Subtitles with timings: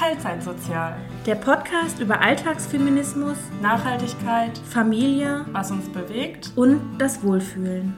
[0.00, 0.96] Teilzeitsozial.
[1.26, 6.52] Der Podcast über Alltagsfeminismus, Nachhaltigkeit, Familie was uns bewegt.
[6.56, 7.94] und das Wohlfühlen.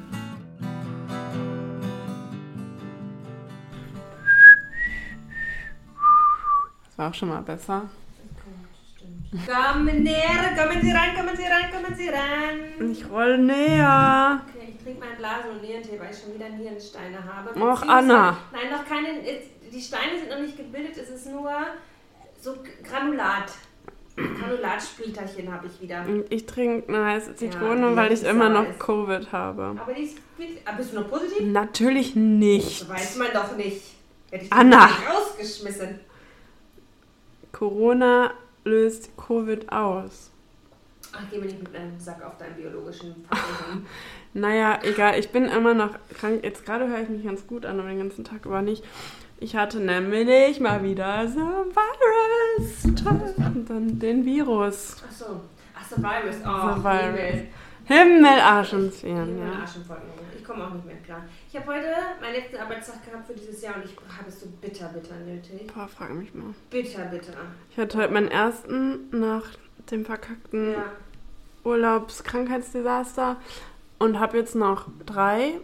[6.87, 7.89] Das war auch schon mal besser.
[9.47, 12.91] Kommen näher, kommen Sie rein, kommen Sie rein, kommen Sie rein.
[12.91, 14.43] Ich roll näher.
[14.49, 17.57] Okay, ich trinke meinen Blasen- und Nierentee, weil ich schon wieder Nierensteine habe.
[17.61, 18.39] Och, Anna.
[18.51, 19.23] Nein, noch keine.
[19.73, 21.51] Die Steine sind noch nicht gebildet, es ist nur
[22.43, 23.53] so Granulat.
[24.15, 26.05] Granulatsplitterchen habe ich wieder.
[26.07, 29.75] Und ich trinke eine heiße Zitrone, Ja, weil ich immer noch ist- Covid habe.
[29.81, 30.19] Aber die ist.
[30.67, 31.41] Ah, bist du noch positiv?
[31.47, 32.83] Natürlich nicht.
[32.83, 33.81] Das weiß man doch nicht.
[34.31, 34.87] Hätte ich Anna.
[35.11, 36.01] rausgeschmissen.
[37.53, 38.33] Corona
[38.65, 40.31] löst Covid aus.
[41.13, 43.87] Ach, geh mir nicht mit einem Sack auf deinen biologischen Faktoren.
[44.35, 46.43] Naja, egal, ich bin immer noch krank.
[46.43, 48.83] Jetzt gerade höre ich mich ganz gut an, aber den ganzen Tag über nicht.
[49.43, 52.85] Ich hatte nämlich mal wieder so Virus.
[52.85, 55.03] Und dann den Virus.
[55.05, 55.41] Ach so.
[55.75, 56.37] Ach so, Virus.
[56.45, 57.19] Oh, The Virus.
[57.19, 57.49] Himmel.
[57.87, 59.61] Himmel, Arsch und Zwirn, Himmel, ja.
[59.61, 60.05] Arsch und Wolken.
[60.39, 61.25] Ich komme auch nicht mehr klar.
[61.51, 61.89] Ich habe heute
[62.21, 65.67] meinen letzten Arbeitstag gehabt für dieses Jahr und ich habe es so bitter, bitter nötig.
[65.75, 66.55] Boah, frag mich mal.
[66.71, 67.33] Bitter, bitter.
[67.73, 69.47] Ich hatte heute meinen ersten nach
[69.91, 70.85] dem verkackten Ja.
[71.65, 73.39] Urlaubskrankheitsdesaster
[73.99, 75.55] und habe jetzt noch drei.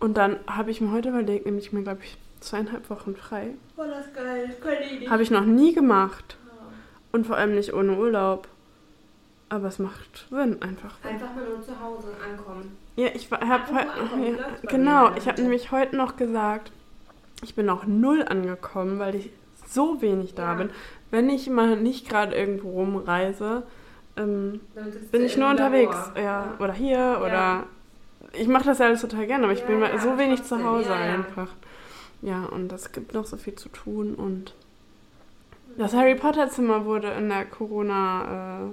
[0.00, 3.50] Und dann habe ich mir heute überlegt, nehme ich mir, glaube ich, zweieinhalb Wochen frei.
[3.76, 4.54] Oh, das geil.
[5.08, 6.36] Habe ich noch nie gemacht.
[7.12, 8.48] Und vor allem nicht ohne Urlaub.
[9.48, 10.96] Aber es macht Sinn einfach.
[11.04, 12.76] Einfach mal nur zu Hause ankommen.
[12.96, 13.86] Ja, ich habe heute.
[14.38, 16.72] Ja, bei genau, ich habe nämlich heute noch gesagt,
[17.42, 19.30] ich bin noch null angekommen, weil ich
[19.66, 20.54] so wenig da Ja.
[20.54, 20.70] bin.
[21.10, 23.64] Wenn ich mal nicht gerade irgendwo rumreise,
[24.16, 24.60] ähm,
[25.10, 25.96] bin ich nur unterwegs.
[26.16, 26.54] Ja.
[26.58, 27.64] Oder hier oder.
[28.34, 30.62] Ich mache das ja alles total gerne, aber ich Ja, bin ja, so wenig zu
[30.64, 31.14] Hause ja, ja.
[31.14, 31.48] einfach.
[32.22, 34.54] Ja, und es gibt noch so viel zu tun und
[35.76, 38.72] das Harry Potter Zimmer wurde in der Corona äh,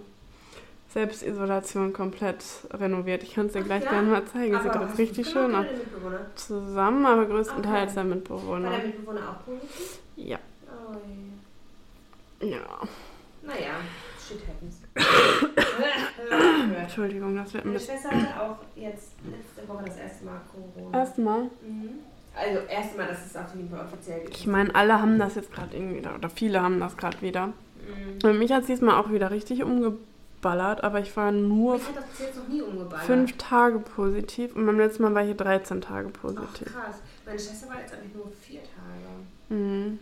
[0.93, 3.23] Selbstisolation komplett renoviert.
[3.23, 3.91] Ich kann es dir gleich ja?
[3.91, 4.53] gerne mal zeigen.
[4.55, 5.65] Es sieht hast richtig du's schön aus.
[6.35, 7.93] Zusammen, aber größtenteils Okay.
[7.95, 8.69] der War Mitbewohner.
[8.71, 9.99] der Mitbewohner auch positiv?
[10.15, 10.39] Ja.
[10.67, 10.95] Oh,
[12.41, 12.51] je.
[12.51, 12.59] Ja.
[13.43, 13.75] Naja,
[14.27, 14.81] shit happens.
[16.81, 17.99] Entschuldigung, das wird ein Meine bisschen.
[17.99, 20.97] Schwester hatte auch jetzt letzte Woche das erste Mal Corona.
[20.99, 21.41] Erstmal.
[21.43, 21.99] Mhm.
[22.35, 24.37] Also erste Mal, dass es auf jeden Fall offiziell gibt.
[24.37, 27.47] Ich meine, alle haben das jetzt gerade irgendwie, oder viele haben das gerade wieder.
[27.47, 27.53] Mhm.
[28.23, 31.97] Und mich hat es diesmal auch wieder richtig umgeballert, aber ich war nur Mich hat
[31.97, 33.05] das bis jetzt noch nie umgeballert.
[33.05, 36.67] fünf Tage positiv und beim letzten Mal war ich hier 13 Tage Ach, positiv.
[36.73, 36.95] krass.
[37.25, 39.59] Meine Schwester war jetzt eigentlich nur vier Tage.
[39.61, 39.99] Mhm.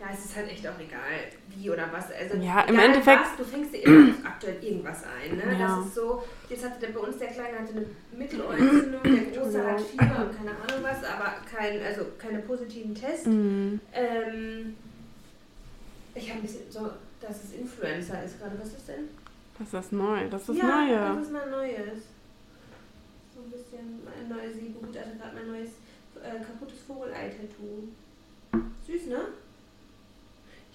[0.00, 1.00] Ja, es ist halt echt auch egal,
[1.56, 2.06] wie oder was.
[2.12, 5.36] Also, Ja, im Endeffekt- Was, du fängst dir immer aktuell irgendwas ein.
[5.36, 5.58] Ne?
[5.58, 5.76] Ja.
[5.76, 7.86] Das ist so, jetzt hatte der, bei uns der Kleine hatte eine
[8.16, 13.26] Mittelohrentzündung, der Große hat Fieber und keine Ahnung was, aber kein, also keine positiven Tests.
[13.26, 13.80] Mhm.
[13.92, 14.76] Ähm,
[16.14, 16.90] ich habe ein bisschen so,
[17.20, 18.58] dass es Influenza ist gerade.
[18.60, 19.08] Was ist denn?
[19.58, 20.28] Das ist das Neue.
[20.28, 21.14] Das ist ja, Neue.
[21.14, 21.98] das ist mein Neues.
[23.34, 25.70] So ein bisschen mein neues, sie begutachtet gerade mein neues
[26.22, 27.88] äh, kaputtes Vogelei-Tattoo.
[28.86, 29.18] Süß, ne?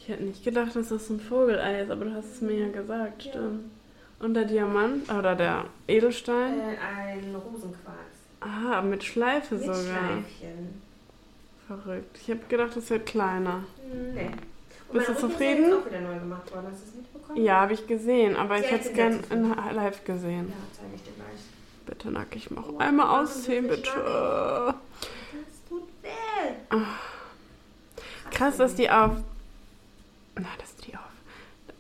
[0.08, 2.72] Ich hätte nicht gedacht, dass das ein Vogelei ist, aber du hast es mir ja
[2.72, 3.32] gesagt, Ja.
[3.32, 3.72] stimmt.
[4.20, 6.60] Und der Diamant oder der Edelstein?
[6.62, 7.98] Äh, ein Rosenquarz.
[8.40, 9.76] Ah, mit Schleife Mit sogar.
[9.84, 10.82] Schleifchen.
[11.68, 12.18] Verrückt.
[12.22, 13.66] Ich habe gedacht, es wird kleiner.
[13.92, 14.30] Hm, Nee.
[14.88, 15.64] Und Bist du Rücken ist zufrieden?
[15.66, 16.68] jetzt auch wieder neu gemacht worden.
[16.72, 17.44] Hast du es mitbekommen?
[17.44, 19.54] Ja, habe ich gesehen, aber Ja, ich hätte es gern zufrieden.
[19.70, 20.48] in live gesehen.
[20.48, 21.42] Ja, zeige ich dir gleich.
[21.86, 23.92] Bitte nack ich mal Oh, einmal ausziehen, das bitte.
[23.92, 24.76] Das
[25.68, 26.78] tut weh.
[28.32, 29.12] Krass, dass die auf.
[30.40, 31.02] Na, dass die auf.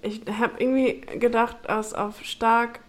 [0.01, 2.79] Ich habe irgendwie gedacht, dass auf stark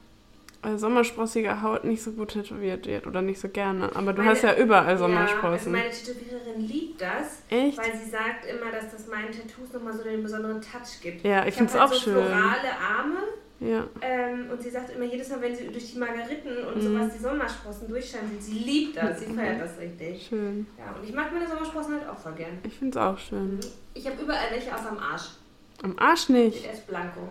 [0.63, 3.95] äh, sommersprossige Haut nicht so gut tätowiert wird oder nicht so gerne.
[3.95, 5.73] Aber du Meine- hast ja überall Ja, also Sommersprossen.
[5.73, 7.79] meine Tätowiererin liebt das, Echt?
[7.79, 11.25] weil sie sagt immer, dass das meinen Tattoos nochmal so den besonderen Touch gibt.
[11.25, 12.13] Ja, ich hab find's halt auch so schön.
[12.15, 13.19] florale Arme
[13.61, 13.85] Ja.
[14.03, 16.81] ähm, und sie sagt immer, jedes Mal, wenn sie durch die Margeriten und Mhm.
[16.83, 20.27] sowas die Sommersprossen durchscheinen, sie liebt das, sie feiert das richtig.
[20.29, 20.67] Schön.
[20.77, 22.59] Ja, und ich mag meine Sommersprossen halt auch voll gern.
[22.65, 23.61] Ich finde es auch schön.
[23.95, 25.31] Ich habe überall welche außer am Arsch.
[25.83, 26.65] Am Arsch nicht.
[26.65, 27.29] Der ist blanko.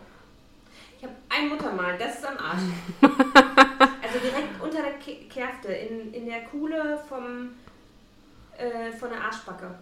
[0.97, 2.61] Ich habe ein Muttermal, das ist am Arsch.
[3.01, 7.49] also direkt unter der Ke Kerfte, in, in der Kuhle vom,
[8.57, 9.75] äh, von der Arschbacke.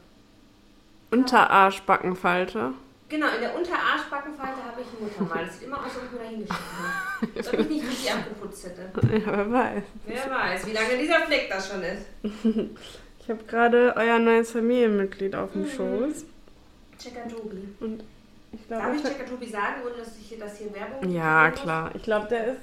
[1.12, 2.74] Unterarschbackenfalte.
[3.08, 5.46] Genau, in der Unterarschbackenfalte habe ich ein Muttermal.
[5.46, 7.48] Das sieht immer aus, als ob ich mir da hingeschnitten habe.
[7.54, 9.16] Ob ich nicht richtig abgeputzt hätte.
[9.20, 9.84] Ja, wer weiß.
[10.08, 12.06] Wer weiß, wie lange dieser Fleck da schon ist.
[13.28, 15.70] Ich habe gerade euer neues Familienmitglied auf dem Mhm.
[15.70, 16.26] Schoß.
[17.00, 17.68] Checker Tobi.
[17.80, 18.04] Und
[18.56, 21.52] ich Darf glaube, ich Checker Tobi sagen, ohne dass ich hier, das hier Werbung ja,
[21.52, 21.92] klar.
[21.96, 22.62] Ich glaube, der ist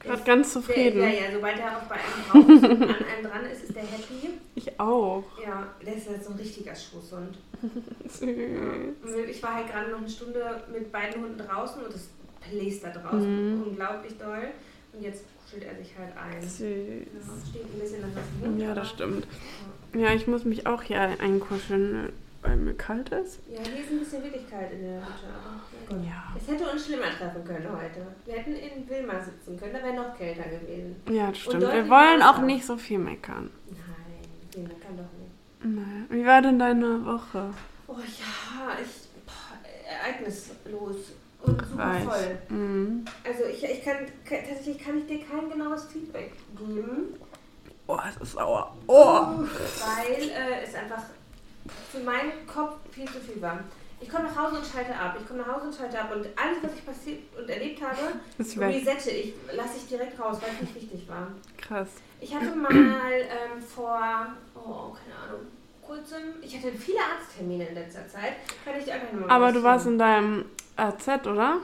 [0.00, 1.00] gerade ganz Der, zufrieden.
[1.00, 3.74] ja, ja, sobald er auch bei einem drauf ist und an einem dran ist, ist
[3.74, 4.30] der happy.
[4.54, 5.24] Ich auch.
[5.44, 7.36] Ja, der ist jetzt so ein richtiger Schoßhund.
[8.08, 8.20] Süß.
[8.22, 12.08] Und Ich war halt gerade noch eine Stunde mit beiden Hunden draußen und es
[12.50, 13.62] bläst da draußen Mhm.
[13.68, 14.48] unglaublich doll.
[14.92, 16.40] Und jetzt kuschelt er sich halt ein.
[16.42, 16.58] Süß.
[16.60, 18.60] Ja, stinkt ein bisschen nach Hund.
[18.60, 19.26] Ja, das stimmt.
[19.94, 22.12] Ja, ich muss mich auch hier einkuscheln,
[22.46, 23.40] weil mir kalt ist.
[23.48, 25.28] Ja, hier ist ein bisschen wirklich kalt in der Hütte.
[25.90, 26.04] Aber.
[26.04, 26.34] Ja.
[26.36, 28.06] Es hätte uns schlimmer treffen können heute.
[28.24, 30.96] Wir hätten in Wilma sitzen können, da wäre noch kälter gewesen.
[31.10, 31.62] Ja, das stimmt.
[31.62, 33.50] Wir wollen auch nicht so viel meckern.
[33.70, 33.78] Nein,
[34.52, 35.76] Wilma kann doch nicht.
[35.76, 36.04] Naja.
[36.08, 37.50] Wie war denn deine Woche?
[37.88, 39.06] Oh ja, ich.
[39.26, 39.58] Boah,
[39.88, 41.12] ereignislos
[41.42, 42.38] und super voll.
[42.48, 43.04] Mhm.
[43.24, 47.14] Also ich, ich kann, kann tatsächlich kann ich dir kein genaues Feedback geben,
[47.88, 48.76] Oh, es ist sauer.
[48.88, 48.94] Oh.
[48.96, 51.04] weil äh, es einfach
[51.92, 53.60] für meinen Kopf viel zu viel war.
[54.00, 55.16] Ich komme nach Hause und schalte ab.
[55.18, 57.96] Ich komme nach Hause und schalte ab und alles, was ich passiert und erlebt habe,
[58.38, 61.28] resette ich, lasse ich direkt raus, weil es nicht wichtig war.
[61.56, 61.88] Krass.
[62.20, 65.46] Ich hatte mal ähm, vor, oh, keine Ahnung,
[65.82, 68.34] kurzem, ich hatte viele Arzttermine in letzter Zeit.
[68.64, 70.44] Kann ich dir einfach nur mal Aber du warst in deinem
[70.76, 71.58] AZ, oder?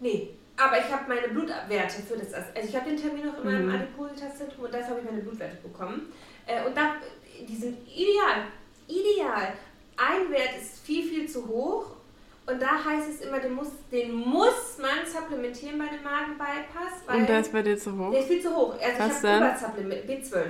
[0.00, 2.32] Nee, aber ich habe meine Blutwerte für das.
[2.34, 3.74] Also ich habe den Termin noch in meinem Mhm.
[3.74, 6.12] Adipositas-Zentrum und dafür habe ich meine Blutwerte bekommen.
[6.46, 6.96] Äh, und da,
[7.46, 8.44] die sind ideal.
[8.88, 9.52] Ideal.
[9.96, 11.86] Ein Wert ist viel, viel zu hoch.
[12.46, 17.16] Und da heißt es immer, den muss, den muss man supplementieren bei dem Magen-Bypass.
[17.16, 18.10] Und der ist bei dir zu hoch?
[18.10, 18.74] der ist viel zu hoch.
[18.74, 20.44] Also Was ich habe Supplement B12.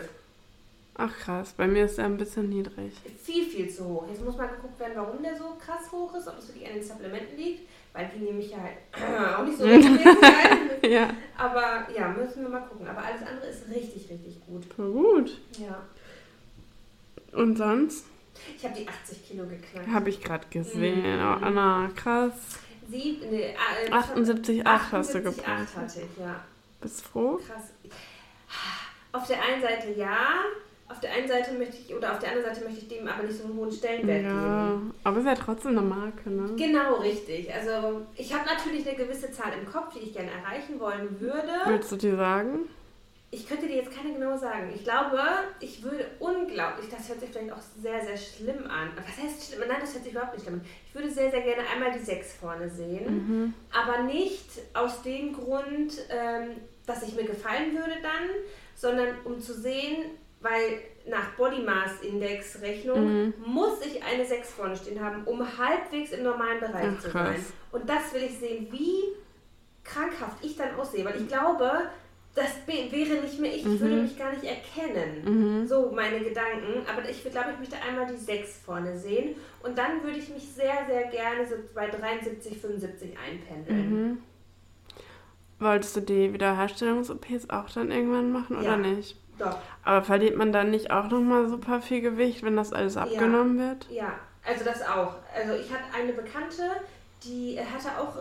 [0.96, 2.92] Ach krass, bei mir ist er ein bisschen niedrig.
[3.22, 4.06] Viel, viel zu hoch.
[4.08, 6.74] Jetzt muss mal geguckt werden, warum der so krass hoch ist, ob es wirklich an
[6.74, 8.76] den Supplementen liegt, weil die nehme ich ja halt
[9.38, 9.64] auch nicht so
[10.84, 10.90] ein.
[10.90, 11.10] Ja.
[11.36, 12.86] Aber ja, müssen wir mal gucken.
[12.86, 14.64] Aber alles andere ist richtig, richtig gut.
[14.74, 15.40] Voll gut.
[15.58, 15.82] Ja.
[17.32, 18.06] Und sonst?
[18.56, 19.88] Ich habe die 80 Kilo geknackt.
[19.88, 21.18] Habe ich gerade gesehen.
[21.18, 21.22] Mhm.
[21.22, 22.32] Oh, Anna, krass.
[22.88, 23.54] Sie, nee,
[23.86, 25.76] äh, 78,8 hast du 78,8 gebracht.
[25.76, 26.44] hatte ich, ja.
[26.80, 27.40] Bist froh?
[27.46, 27.70] Krass.
[29.12, 30.44] Auf der einen Seite ja,
[30.88, 33.22] auf der einen Seite möchte ich, oder auf der anderen Seite möchte ich dem aber
[33.22, 34.26] nicht so einen hohen Stellenwert geben.
[34.28, 36.54] Ja, aber ist ja trotzdem eine Marke, ne?
[36.56, 37.52] Genau, richtig.
[37.52, 41.52] Also ich habe natürlich eine gewisse Zahl im Kopf, die ich gerne erreichen wollen würde.
[41.66, 42.68] Willst du dir sagen?
[43.34, 44.70] Ich könnte dir jetzt keine genau sagen.
[44.72, 45.20] Ich glaube,
[45.58, 48.90] ich würde unglaublich, das hört sich vielleicht auch sehr, sehr schlimm an.
[48.96, 49.66] Was heißt schlimm?
[49.66, 50.66] Nein, das hört sich überhaupt nicht schlimm an.
[50.86, 53.04] Ich würde sehr, sehr gerne einmal die 6 vorne sehen.
[53.06, 53.54] Mhm.
[53.72, 56.50] Aber nicht aus dem Grund, ähm,
[56.86, 58.28] dass ich mir gefallen würde dann,
[58.76, 60.78] sondern um zu sehen, weil
[61.08, 63.34] nach Body Mass Index Rechnung Mhm.
[63.44, 67.44] muss ich eine 6 vorne stehen haben, um halbwegs im normalen Bereich Ach, zu sein.
[67.72, 69.02] Und das will ich sehen, wie
[69.82, 71.90] krankhaft ich dann aussehe, weil ich glaube,
[72.34, 75.60] das wäre nicht mehr ich, ich würde mich gar nicht erkennen.
[75.60, 75.66] Mhm.
[75.68, 76.84] So meine Gedanken.
[76.88, 79.36] Aber ich glaube, ich möchte einmal die 6 vorne sehen.
[79.62, 83.90] Und dann würde ich mich sehr, sehr gerne so bei 73, 75 einpendeln.
[84.10, 84.18] Mhm.
[85.60, 88.76] Wolltest du die Wiederherstellungs-OPs auch dann irgendwann machen oder Ja.
[88.76, 89.16] nicht?
[89.38, 93.58] Doch, Aber verliert man dann nicht auch nochmal super viel Gewicht, wenn das alles abgenommen
[93.58, 93.88] wird?
[93.90, 94.12] ja.
[94.46, 95.14] Also das auch.
[95.34, 96.64] Also ich hatte eine Bekannte,
[97.24, 98.14] die hatte auch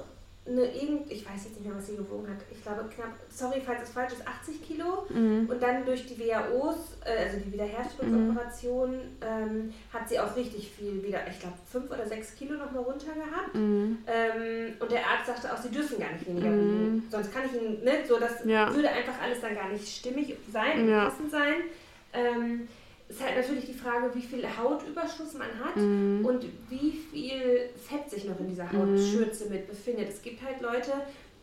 [0.46, 2.38] eine irgend, ich weiß jetzt nicht mehr, was sie gewogen hat.
[2.52, 5.06] Ich glaube knapp, sorry, falls es falsch ist, 80 Kilo.
[5.10, 5.48] Mhm.
[5.50, 11.02] Und dann durch die WAOs, äh, also die Wiederherstellungsoperation, ähm, hat sie auch richtig viel
[11.04, 13.56] wieder, ich glaube, 5 oder 6 Kilo noch mal runter gehabt.
[13.56, 14.00] Mhm.
[14.08, 16.60] Ähm, und der Arzt sagte auch, sie dürfen gar nicht weniger Mhm.
[16.60, 17.08] wiegen.
[17.10, 18.74] Sonst kann ich ihnen, ne, so das Ja.
[18.74, 21.06] würde einfach alles dann gar nicht stimmig sein, Ja.
[21.06, 21.56] passend sein.
[22.14, 22.68] Ähm,
[23.14, 26.26] ist halt natürlich die Frage, wie viel Hautüberschuss man hat Mhm.
[26.26, 30.10] und wie viel Fett sich noch in dieser Hautschürze mit befindet.
[30.10, 30.92] Es gibt halt Leute,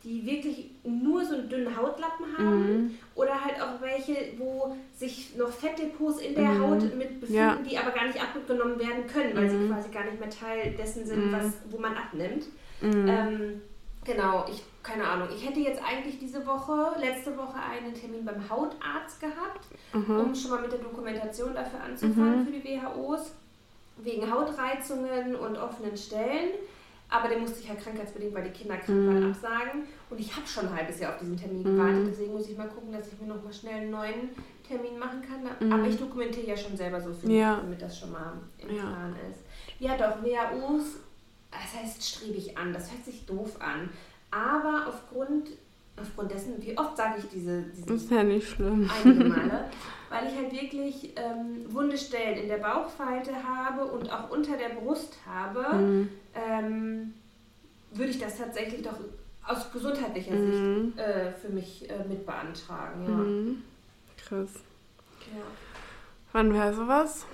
[0.02, 2.94] die wirklich nur so einen dünnen Hautlappen haben Mhm.
[3.14, 6.60] oder halt auch welche, wo sich noch Fettdepots in der Mhm.
[6.62, 7.56] Haut mit befinden, Ja.
[7.68, 9.68] die aber gar nicht abgenommen werden können, weil sie Mhm.
[9.70, 11.32] quasi gar nicht mehr Teil dessen sind, Mhm.
[11.32, 12.46] was, wo man abnimmt.
[12.80, 13.06] Mhm.
[13.08, 13.60] Ähm,
[14.12, 15.28] genau, ich, keine Ahnung.
[15.34, 20.20] Ich hätte jetzt eigentlich diese Woche, letzte Woche einen Termin beim Hautarzt gehabt, Mhm.
[20.20, 23.32] um schon mal mit der Dokumentation dafür anzufangen für die WHOs,
[23.98, 26.50] wegen Hautreizungen und offenen Stellen.
[27.12, 29.30] Aber den musste ich halt krankheitsbedingt, weil die Kinder krank waren, Mhm.
[29.32, 29.82] absagen.
[30.10, 31.76] Und ich habe schon ein halbes Jahr auf diesen Termin Mhm.
[31.76, 32.06] gewartet.
[32.08, 34.30] Deswegen muss ich mal gucken, dass ich mir noch mal schnell einen neuen
[34.66, 35.42] Termin machen kann.
[35.66, 35.72] Mhm.
[35.72, 37.56] Aber ich dokumentiere ja schon selber so viel, Ja.
[37.56, 38.82] damit das schon mal im Ja.
[38.82, 39.40] Plan ist.
[39.80, 41.00] Ja, doch, WHOs,
[41.50, 42.72] das heißt, strebe ich an.
[42.72, 43.88] Das hört sich doof an.
[44.30, 45.48] Aber aufgrund,
[45.96, 48.88] aufgrund dessen, wie oft sage ich diese, Das diesen ist ja nicht schlimm.
[49.02, 49.64] einige Male,
[50.10, 54.70] weil ich halt wirklich ähm, wunde Stellen in der Bauchfalte habe und auch unter der
[54.70, 56.08] Brust habe, Mhm.
[56.34, 57.14] ähm,
[57.92, 58.94] würde ich das tatsächlich doch
[59.46, 60.84] aus gesundheitlicher Mhm.
[60.92, 63.04] Sicht äh, für mich äh, mit beantragen.
[63.04, 63.16] Ja.
[63.16, 63.62] Mhm.
[64.16, 64.50] Krass.
[65.34, 65.42] Ja.
[66.32, 67.24] Wann wäre sowas?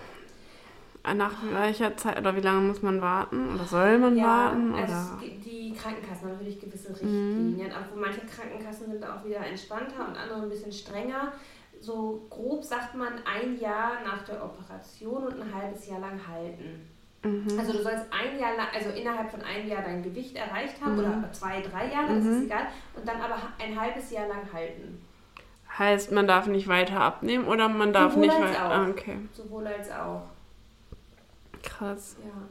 [1.15, 3.55] Nach welcher Zeit oder wie lange muss man warten?
[3.55, 4.75] Oder soll man warten?
[4.75, 5.19] also Oder?
[5.21, 10.17] gibt die Krankenkassen haben natürlich gewisse Richtlinien, aber manche Krankenkassen sind auch wieder entspannter und
[10.17, 11.33] andere ein bisschen strenger.
[11.81, 16.89] so grob sagt man ein Jahr nach der Operation und ein halbes Jahr lang halten.
[17.23, 17.59] Mhm.
[17.59, 20.95] Also du sollst ein Jahr lang, also innerhalb von einem Jahr dein Gewicht erreicht haben
[20.95, 20.99] Mhm.
[21.01, 22.45] oder zwei, drei Jahre, das ist Mhm.
[22.47, 22.67] egal.
[22.95, 25.03] Und dann aber ein halbes Jahr lang halten.
[25.79, 28.61] Heißt, man darf nicht weiter abnehmen oder man darf Sowohl nicht weiter.
[28.71, 29.19] Ah, okay.
[29.33, 30.23] Sowohl als auch.
[31.67, 32.17] Krass.
[32.25, 32.43] Ja.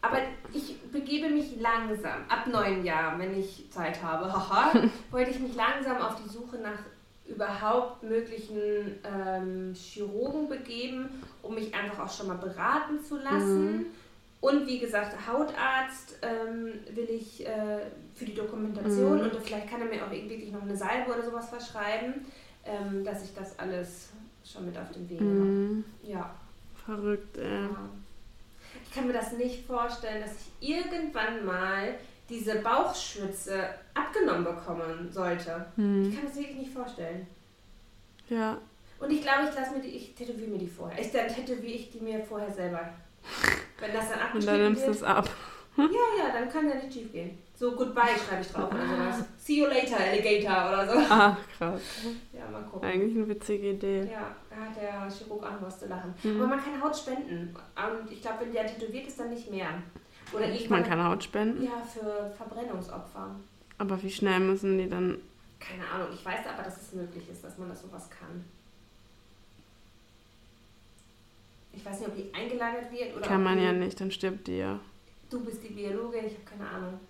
[0.00, 0.18] Aber
[0.52, 4.72] ich begebe mich langsam, ab neun Jahren, wenn ich Zeit habe, haha,
[5.10, 6.78] wollte ich mich langsam auf die Suche nach
[7.26, 11.08] überhaupt möglichen ähm, Chirurgen begeben,
[11.42, 13.86] um mich einfach auch schon mal beraten zu lassen.
[14.40, 17.80] Und wie gesagt, Hautarzt ähm, will ich äh,
[18.14, 19.24] für die Dokumentation Mhm.
[19.24, 22.24] und vielleicht kann er mir auch wirklich noch eine Salbe oder sowas verschreiben,
[22.64, 24.10] ähm, dass ich das alles
[24.44, 25.28] schon mit auf den Weg habe.
[25.32, 25.84] Mhm.
[26.04, 26.34] Ja.
[26.88, 27.44] Verrückt, ey.
[27.64, 27.68] Ja.
[28.82, 30.30] Ich kann mir das nicht vorstellen, dass
[30.60, 31.94] ich irgendwann mal
[32.30, 35.66] diese Bauchschwitze abgenommen bekommen sollte.
[35.76, 36.14] Ich Mhm.
[36.14, 37.26] kann das wirklich nicht vorstellen.
[38.30, 38.56] Ja.
[38.98, 40.98] Und ich glaube, ich lasse mir die, ich tätowiere mir die vorher.
[40.98, 42.88] Ich, dann tätowiere ich die mir vorher selber.
[43.80, 45.28] Wenn das dann Und abgeschnitten dann nimmst du es ab.
[45.76, 47.36] Ja, ja, dann kann ja nicht schief gehen.
[47.58, 49.24] So Goodbye schreibe ich drauf oder sowas.
[49.36, 51.12] See you later, Alligator oder so.
[51.12, 51.80] Ah, krass.
[52.32, 52.88] Ja, mal gucken.
[52.88, 54.08] Eigentlich eine witzige Idee.
[54.12, 56.14] Ja, da hat der Chirurg auch noch was zu lachen.
[56.22, 56.36] Mhm.
[56.36, 57.56] Aber man kann Haut spenden.
[57.56, 59.70] Und ich glaube, wenn der tätowiert ist, dann nicht mehr.
[60.32, 61.64] Oder Ich, man kann Haut spenden.
[61.64, 63.34] Ja, für Verbrennungsopfer.
[63.78, 65.18] Aber wie schnell müssen die dann.
[65.58, 68.44] Keine Ahnung, ich weiß aber, dass es möglich ist, dass man das sowas kann.
[71.72, 73.26] Ich weiß nicht, ob die eingelagert wird oder.
[73.26, 74.78] Kann man ja nicht, dann stirbt die ja.
[75.28, 77.00] Du bist die Biologin, ich habe keine Ahnung.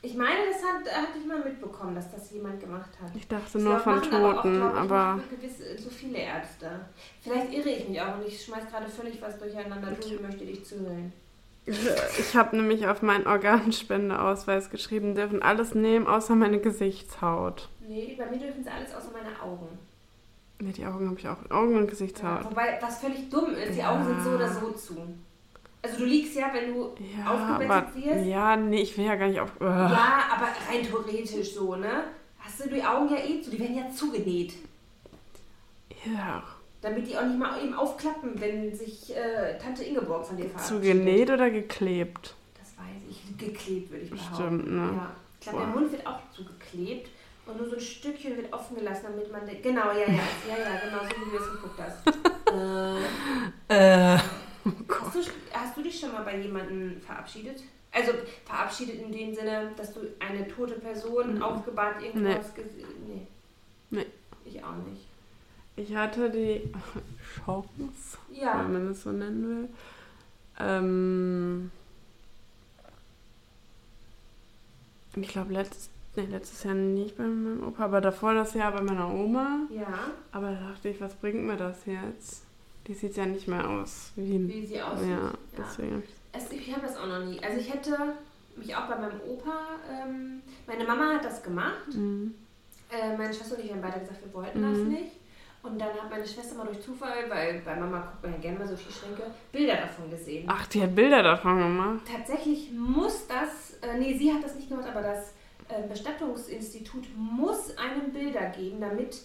[0.00, 3.10] Ich meine, das hat, hatte ich mal mitbekommen, dass das jemand gemacht hat.
[3.16, 5.20] Ich dachte Ich nur von machen aber auch, Toten, glaub ich, aber.
[5.28, 6.70] gewisse, so viele Ärzte.
[7.20, 9.90] Vielleicht irre ich mich auch und ich schmeiß gerade völlig was durcheinander.
[9.90, 11.12] Du möchte dich zuhören.
[12.18, 17.68] Ich habe nämlich auf meinen Organspendeausweis geschrieben, dürfen alles nehmen, außer meine Gesichtshaut.
[17.86, 19.68] Nee, bei mir dürfen sie alles außer meine Augen.
[20.60, 21.36] Ne, die Augen habe ich auch.
[21.50, 22.44] Augen und Ja, Gesichtshaut.
[22.46, 23.92] wobei, was völlig dumm ist, die Ja.
[23.92, 24.94] Augen sind so oder so zu.
[25.82, 28.26] Also du liegst ja, wenn du Ja, aufgebettet wirst.
[28.26, 29.50] Ja, nee, ich will ja gar nicht auf.
[29.60, 29.66] Ugh.
[29.66, 32.04] Ja, aber rein theoretisch so, ne?
[32.40, 34.54] Hast du die Augen ja eh zu, die werden ja zugenäht.
[36.04, 36.42] Ja.
[36.80, 40.82] Damit die auch nicht mal eben aufklappen, wenn sich äh, Tante Ingeborg von dir verabschiedet.
[40.84, 42.34] Zugenäht oder geklebt?
[42.58, 43.36] Das weiß ich.
[43.36, 44.58] Geklebt, würde ich behaupten.
[44.58, 44.92] Bestimmt, ne?
[44.96, 45.10] Ja.
[45.40, 45.74] Ich glaube, der.
[45.74, 47.08] Mund wird auch zugeklebt
[47.46, 49.42] und nur so ein Stückchen wird offen gelassen, damit man...
[49.62, 50.06] Genau, ja, ja,
[50.48, 52.06] ja, ja, genau, so wie du es geguckt hast.
[53.70, 54.18] äh, Äh.
[54.88, 55.20] Hast, du,
[55.52, 57.62] hast du dich schon mal bei jemandem verabschiedet?
[57.92, 58.12] Also
[58.44, 61.42] verabschiedet in dem Sinne, dass du eine tote Person Mhm.
[61.42, 62.86] aufgebahrt irgendwas gesehen...
[63.08, 63.26] Nee.
[63.90, 64.06] Nee.
[64.44, 65.06] Ich auch nicht.
[65.76, 66.70] Ich hatte die
[67.44, 68.58] Chance, Ja.
[68.64, 69.68] wenn man es so nennen will.
[70.60, 71.70] Ähm,
[75.16, 78.82] ich glaube, letztes, nee, letztes Jahr nicht bei meinem Opa, aber davor das Jahr bei
[78.82, 79.60] meiner Oma.
[79.70, 79.86] Ja,
[80.32, 82.42] Aber da dachte ich, was bringt mir das jetzt?
[82.88, 84.48] Die sieht ja nicht mehr aus wie.
[84.48, 85.10] wie sie aussieht.
[85.10, 86.02] Ja, deswegen.
[86.32, 87.38] Es, ich habe das auch noch nie.
[87.42, 87.96] Also ich hätte
[88.56, 91.94] mich auch bei meinem Opa, ähm, meine Mama hat das gemacht.
[91.94, 92.34] Mhm.
[92.90, 94.88] Äh, meine Schwester und ich haben beide gesagt, wir wollten das Mhm.
[94.88, 95.12] nicht.
[95.62, 98.58] Und dann hat meine Schwester mal durch Zufall, weil bei Mama guckt man ja gerne
[98.60, 100.44] mal so die Schränke, Bilder davon gesehen.
[100.48, 102.00] Ach, die hat Bilder davon gemacht.
[102.10, 105.32] Tatsächlich muss das, äh, nee, sie hat das nicht gemacht, aber das
[105.68, 109.20] äh, Bestattungsinstitut muss einem Bilder geben, damit,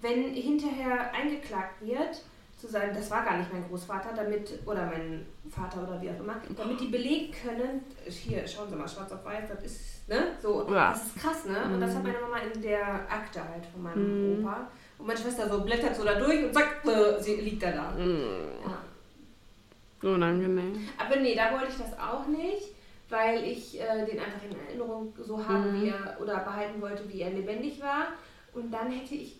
[0.00, 2.22] wenn hinterher eingeklagt wird,
[2.64, 6.18] zu sagen, das war gar nicht mein Großvater, damit, oder mein Vater oder wie auch
[6.20, 10.28] immer, damit die belegen können, hier, schauen Sie mal, schwarz auf weiß, das ist, ne,
[10.40, 10.90] so, Ja.
[10.92, 14.38] das ist krass, ne, und das hat meine Mama in der Akte halt von meinem
[14.38, 14.44] Mhm.
[14.46, 14.68] Opa.
[14.98, 17.90] Und meine Schwester so blättert so da durch und zack, äh, sie liegt da da.
[17.90, 18.18] Mhm.
[18.64, 20.10] Ja.
[20.14, 20.88] Unangenehm.
[20.98, 22.74] Aber nee, da wollte ich das auch nicht,
[23.08, 25.82] weil ich äh, den einfach in Erinnerung so haben, Mhm.
[25.82, 28.08] wie er oder behalten wollte, wie er lebendig war.
[28.52, 29.36] Und dann hätte ich,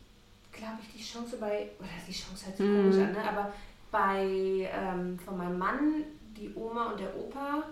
[0.56, 2.76] glaube ich, die Chance bei, oder die Chance hört sich Mhm.
[2.76, 3.28] komisch an, ne?
[3.28, 3.52] aber
[3.90, 6.04] bei ähm, von meinem Mann,
[6.36, 7.62] die Oma und der Opa,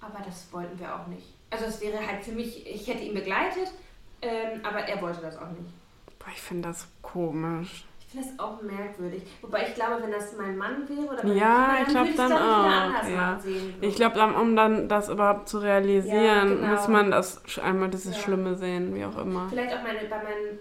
[0.00, 1.26] aber das wollten wir auch nicht.
[1.50, 3.70] Also es wäre halt für mich, ich hätte ihn begleitet,
[4.22, 5.70] ähm, aber er wollte das auch nicht.
[6.18, 7.84] Boah, ich finde das komisch.
[8.00, 9.22] Ich finde das auch merkwürdig.
[9.40, 12.10] Wobei ich glaube, wenn das mein Mann wäre oder meine Ja, Kinder, ich glaub würde
[12.10, 13.38] ich dann es, glaub ich, wieder auch, anders ja.
[13.40, 13.74] sehen.
[13.80, 16.66] Ich glaube, um dann das überhaupt zu realisieren, Ja, genau.
[16.68, 18.22] muss man das einmal dieses Ja.
[18.22, 19.48] Schlimme sehen, wie auch immer.
[19.50, 20.58] Vielleicht auch meine, bei, mein,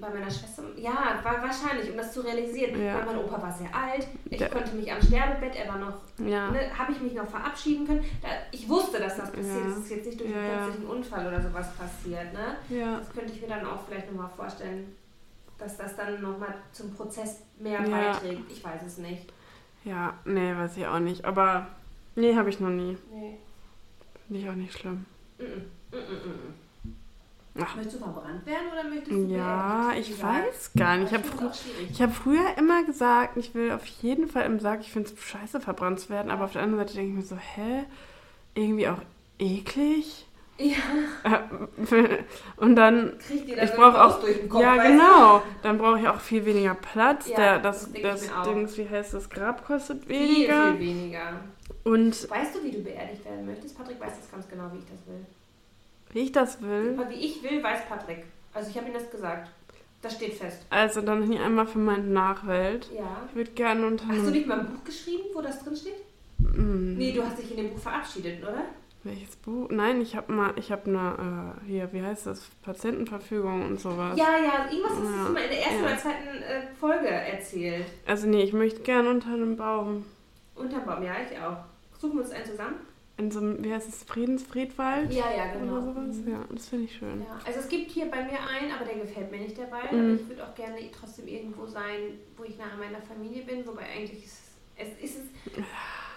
[0.00, 0.62] bei meiner Schwester.
[0.76, 2.80] Ja, war wahrscheinlich, um das zu realisieren.
[2.82, 2.96] Ja.
[2.98, 4.06] Weil mein Opa war sehr alt.
[4.28, 4.48] Ich Ja.
[4.48, 6.50] konnte mich am Sterbebett, er war noch, Ja.
[6.50, 8.04] ne, habe ich mich noch verabschieden können.
[8.20, 9.66] Da, ich wusste, dass das passiert.
[9.66, 12.32] Das ist jetzt nicht durch einen plötzlichen Unfall oder sowas passiert.
[12.32, 12.56] Ne?
[12.68, 12.98] Ja.
[12.98, 14.94] Das könnte ich mir dann auch vielleicht nochmal vorstellen,
[15.58, 18.50] dass das dann nochmal zum Prozess mehr beiträgt.
[18.50, 19.32] Ich weiß es nicht.
[19.84, 21.24] Ja, nee, weiß ich auch nicht.
[21.24, 21.68] Aber
[22.16, 22.98] nee, habe ich noch nie.
[23.12, 23.38] Nee.
[24.26, 25.04] Finde ich auch nicht schlimm.
[25.38, 25.46] Mm -mm.
[25.46, 26.63] Mm -mm, mm -mm.
[27.60, 27.76] Ach.
[27.76, 30.42] Möchtest du verbrannt werden oder möchtest du Ja, ich Egal.
[30.44, 31.12] weiß gar nicht.
[31.12, 31.48] Ich habe frü
[32.00, 35.60] hab früher immer gesagt, ich will auf jeden Fall im Sarg, ich finde es scheiße,
[35.60, 36.30] verbrannt zu werden.
[36.32, 37.84] Aber auf der anderen Seite denke ich mir so, hä?
[38.54, 38.98] Irgendwie auch
[39.38, 40.26] eklig?
[40.58, 40.76] Ja,
[41.24, 42.18] Äh,
[42.56, 45.98] Und dann kriegt ihr Ich dann brauche auch, durch den Kopf, ja genau, dann brauche
[46.00, 47.28] ich auch viel weniger Platz.
[47.28, 48.42] Ja, Der, das das das.
[48.48, 50.72] Dings, wie heißt das, Grab kostet Viel, weniger.
[50.72, 51.40] viel weniger.
[51.84, 53.76] Und Weißt du, wie du beerdigt werden möchtest?
[53.76, 55.24] Patrick weiß das ganz genau, wie ich das will.
[56.14, 58.24] Wie ich das will, Aber wie ich will, weiß Patrick.
[58.54, 59.50] Also ich habe ihm das gesagt.
[60.00, 60.64] Das steht fest.
[60.70, 62.88] also dann hier einmal für meine Nachwelt.
[62.94, 63.22] Ja.
[63.30, 65.76] Ich würde gerne unter Hast du einem, nicht mal ein Buch geschrieben, wo das drin
[65.76, 65.94] steht?
[66.38, 68.64] Mm, Nee, du hast dich in dem Buch verabschiedet, oder?
[69.06, 69.68] welches Buch?
[69.70, 74.16] Nein, ich habe mal, ich habe eine, äh, hier, wie heißt das, Patientenverfügung und sowas.
[74.18, 75.26] Ja, ja, irgendwas hast Ja.
[75.26, 75.84] du mal in der ersten Ja.
[75.84, 77.84] oder zweiten äh, Folge erzählt.
[78.06, 80.04] Also nee, ich möchte gerne unter einem Baum.
[80.54, 81.56] Unterm Baum, ja, ich auch.
[81.98, 82.76] Suchen wir uns einen zusammen?
[83.16, 85.12] In so einem, wie heißt es, Friedensfriedwald?
[85.12, 85.74] Ja, ja, genau.
[85.74, 86.16] Oder sowas?
[86.26, 87.20] Ja, das finde ich schön.
[87.22, 89.92] Ja, also es gibt hier bei mir einen, aber der gefällt mir nicht, der Wald.
[89.92, 90.00] Mhm.
[90.00, 93.64] Aber ich würde auch gerne trotzdem irgendwo sein, wo ich nahe meiner Familie bin.
[93.66, 94.40] Wobei eigentlich ist
[94.76, 95.64] es, es ist es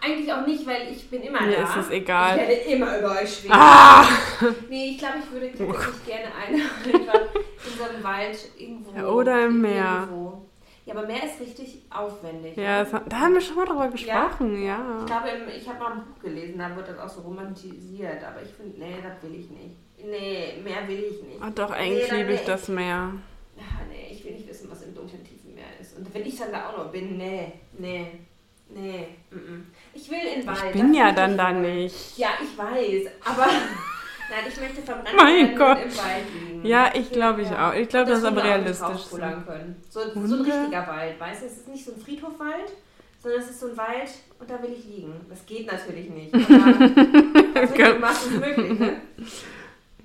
[0.02, 1.64] eigentlich auch nicht, weil ich bin immer Mir da.
[1.64, 2.38] ist es Ich egal.
[2.38, 3.54] werde immer über euch schweben.
[3.56, 4.08] Ah!
[4.70, 7.26] Nee, ich glaube, ich würde tatsächlich gerne eine einfach
[7.66, 8.92] in so einem Wald irgendwo.
[8.98, 10.08] Ja, oder im Meer.
[10.10, 10.47] Irgendwo.
[10.88, 12.56] Ja, aber Meer ist richtig aufwendig.
[12.56, 15.00] Ja, das, da haben wir schon mal drüber gesprochen, ja.
[15.02, 15.28] Ich glaube,
[15.58, 18.24] ich habe mal ein Buch gelesen, da wird das auch so romantisiert.
[18.24, 19.76] Aber ich finde, nee, das will ich nicht.
[19.98, 21.42] Nee, mehr will ich nicht.
[21.42, 23.12] Ah, doch, eigentlich Nee, liebe ich das Meer.
[23.58, 25.98] Ah, nee, ich will nicht wissen, was im dunklen tiefen Meer ist.
[25.98, 28.08] Und wenn ich dann da auch noch bin, nee, nee,
[28.70, 29.68] nee, mm, mm.
[29.94, 30.74] Ich will in Wald.
[30.74, 32.18] Ich bin ja dann da nicht.
[32.18, 33.50] Ja, ich weiß, aber
[34.30, 35.78] nein, ich möchte verbrannt Mein Gott.
[35.84, 36.66] im Wald liegen.
[36.66, 37.74] Ja, ich glaube ich auch.
[37.74, 39.02] Ich glaube, Und das ist aber realistisch.
[39.90, 41.46] So, so ein richtiger Wald, weißt du?
[41.46, 42.72] Es ist nicht so ein Friedhofwald,
[43.22, 45.14] sondern es ist so ein Wald und da will ich liegen.
[45.30, 46.34] Das geht natürlich nicht.
[46.36, 47.88] Aber was Gott.
[47.96, 49.02] du machst, ist möglich, ne?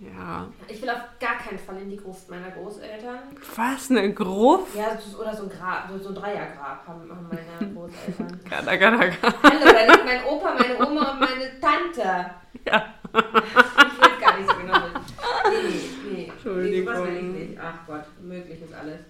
[0.01, 0.49] Ja.
[0.67, 3.21] Ich will auf gar keinen Fall in die Gruft meiner Großeltern.
[3.55, 4.75] Was, eine Gruft?
[4.75, 8.41] Ja, oder so ein Grab, so, so ein Dreiergrab haben, meine Großeltern.
[8.51, 9.35] Gada, gada, gada.
[9.45, 12.31] Hallo, da liegt mein Opa, meine Oma und meine Tante.
[12.67, 12.85] Ja.
[13.15, 14.12] Ich will
[14.43, 14.79] nicht so genau.
[15.45, 16.29] Nee, nee, nee.
[16.31, 16.93] Entschuldigung.
[16.93, 17.61] Nee, sowas will ich nicht.
[17.61, 19.01] Ach Gott, möglich ist alles.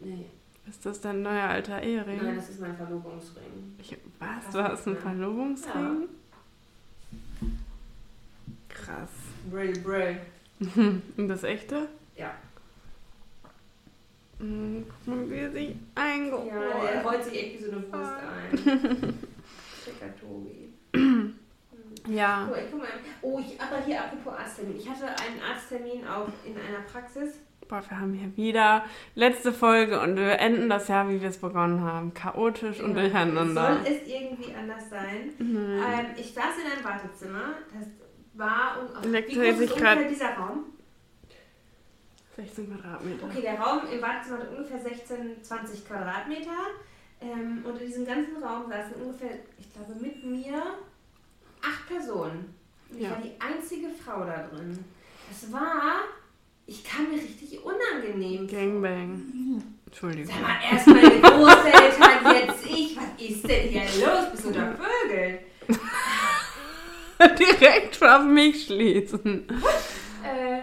[0.00, 0.26] Nee.
[0.68, 2.18] Ist das dein neuer alter Ehering?
[2.22, 3.74] Nein, das ist mein Verlobungsring.
[3.78, 4.52] Ich, was?
[4.52, 6.08] Du hast einen Verlobungsring?
[8.68, 9.08] Krass.
[9.50, 10.18] Brill, brill.
[11.16, 11.88] Und das echte?
[12.16, 12.34] Ja.
[14.38, 17.82] Hm, Guck mal, wie er sich Ja, der eingeholt rollt sich echt wie so eine
[17.82, 18.20] Wurst Ah.
[18.50, 18.58] ein.
[19.84, 20.63] Schicker Tobi.
[22.06, 22.48] Ja.
[22.50, 22.86] Oh, ich, mal.
[23.22, 24.76] oh ich, aber hier apropos Arzttermin.
[24.76, 27.38] Ich hatte einen Arzttermin auch in einer Praxis.
[27.68, 31.38] Boah, wir haben hier wieder letzte Folge und wir enden das Jahr, wie wir es
[31.38, 32.12] begonnen haben.
[32.12, 33.02] Chaotisch und Ja.
[33.02, 33.78] durcheinander.
[33.82, 35.30] Soll es irgendwie anders sein?
[35.38, 35.82] Mhm.
[35.82, 37.54] Ähm, ich saß in einem Wartezimmer.
[37.72, 37.88] Das
[38.34, 40.64] war um, wie groß ist ungefähr dieser Raum?
[42.36, 43.26] 16 Quadratmeter.
[43.26, 46.50] Okay, der Raum im Wartezimmer hat ungefähr 16, 20 Quadratmeter.
[47.20, 50.62] Ähm, und in diesem ganzen Raum saßen ungefähr, ich glaube, mit mir
[51.64, 52.54] acht Personen.
[52.90, 53.10] Und Ich Ja.
[53.10, 54.84] war die einzige Frau da drin.
[55.28, 56.00] Das war,
[56.66, 58.58] ich kam mir richtig unangenehm vor.
[58.58, 59.62] Gangbang.
[59.86, 60.34] Entschuldigung.
[60.34, 62.96] Sag mal, erst meine Großeltern, jetzt ich.
[62.96, 64.30] Was ist denn hier los?
[64.32, 65.38] Bist du da Vögel?
[67.38, 69.46] Direkt auf mich schließen.
[70.22, 70.60] Äh,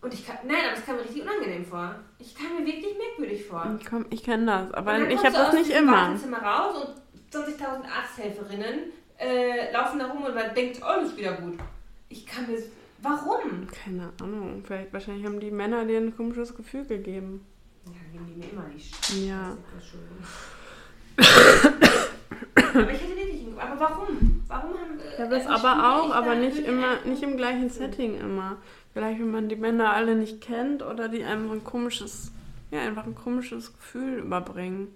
[0.00, 1.94] und ich kam, nein, aber es kam mir richtig unangenehm vor.
[2.18, 3.76] Ich kam mir wirklich merkwürdig vor.
[3.80, 5.92] Ich, komm, ich kenne das, aber ich habe das nicht immer.
[6.08, 11.58] Wartezimmer raus und 20.000 Arzthelferinnen äh, laufen da rum und man denkt, alles wieder gut.
[12.08, 12.58] Ich kann mir.
[13.02, 13.66] Warum?
[13.68, 14.62] Keine Ahnung.
[14.64, 17.44] Vielleicht, wahrscheinlich haben die Männer dir ein komisches Gefühl gegeben.
[17.86, 19.56] Ja, geben die mir immer die Sch Ja.
[22.74, 23.46] aber ich hätte wirklich.
[23.46, 24.42] einen- Aber warum?
[24.48, 24.98] Warum haben.
[25.00, 28.56] äh, Ja, das also aber auch, aber nicht immer, nicht im gleichen Setting immer.
[28.92, 32.30] Vielleicht, wenn man die Männer alle nicht kennt oder die einfach ein komisches,
[32.70, 34.88] ja, einfach ein komisches Gefühl überbringen.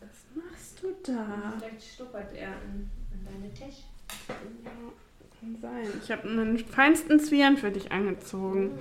[0.00, 1.52] Was machst du da?
[1.58, 2.90] Vielleicht stuppert er an,
[3.54, 3.82] Tasche.
[5.40, 5.86] Kann sein.
[6.02, 8.72] Ich habe einen feinsten Zwirn für dich angezogen.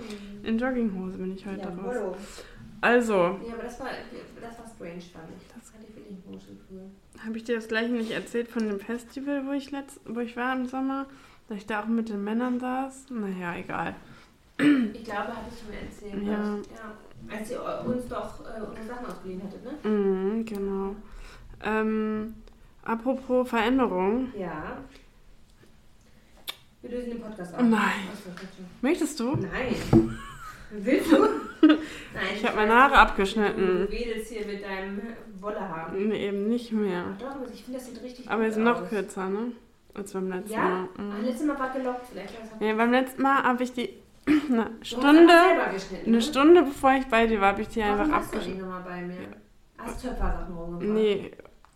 [0.43, 2.17] In Jogginghose bin ich heute Ja, raus.
[2.81, 3.87] Also, Ja, aber das war,
[4.41, 5.47] das war strange, fand ich.
[5.55, 6.89] Das fand ich wirklich Gefühl.
[7.25, 10.35] habe ich dir das gleiche nicht erzählt von dem Festival, wo ich, letzt, wo ich
[10.35, 11.05] war im Sommer?
[11.47, 13.07] Dass ich da auch mit den Männern saß?
[13.09, 13.95] Naja, egal.
[14.57, 16.27] Ich glaube, hattest du mir erzählt.
[16.27, 16.55] Ja.
[16.55, 17.35] ja.
[17.37, 19.89] Als ihr uns doch äh, unsere Sachen ausgeliehen hattet, ne?
[19.89, 20.95] Mhm, genau.
[21.63, 22.33] Ähm,
[22.83, 24.31] apropos Veränderung.
[24.37, 24.77] Ja.
[26.81, 27.61] Wir lösen den Podcast auf.
[27.61, 27.79] Nein.
[28.11, 28.29] Achso.
[28.81, 29.35] Möchtest du?
[29.35, 30.17] Nein.
[30.71, 31.17] Willst du?
[31.61, 31.77] Nein.
[32.35, 33.85] Ich habe meine Haare abgeschnitten.
[33.87, 35.01] Du wedelst hier mit deinem
[35.39, 35.91] Wollehaar.
[35.91, 37.03] Nee, eben nicht mehr.
[37.15, 38.89] Ach doch, ich finde, das sieht richtig Aber sind noch aus.
[38.89, 39.51] kürzer, ne?
[39.93, 40.61] Als beim letzten Ja?
[40.63, 40.87] Mal.
[40.97, 41.25] Ah, Mhm.
[41.25, 42.33] letztes Mal war gelockt vielleicht.
[42.61, 43.89] Ja, beim letzten Mal habe ich die
[44.27, 46.21] Eine Du hast Stunde, eine ne?
[46.21, 48.61] Stunde bevor ich bei dir war, habe ich die Warum einfach warst du nicht abgeschnitten.
[48.69, 49.17] nochmal bei mir?
[49.79, 50.89] Hast Töpfersachen rumgebracht?
[50.89, 51.31] Nee,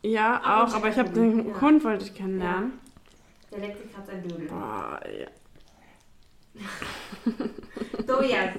[0.10, 1.62] ja, auch, aber ich habe den Ja.
[1.62, 2.74] Hund wollte ich kennenlernen.
[3.52, 4.48] Der leckt sich gerade sein Dödel.
[4.48, 5.28] Boah, ja.
[8.08, 8.56] Tobias,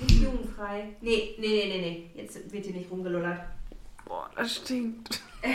[0.00, 0.94] nicht jugendfrei.
[1.00, 2.10] Nee, nee, nee, nee, nee.
[2.14, 3.40] Jetzt wird hier nicht rumgelullert.
[4.04, 5.22] Boah, das stinkt.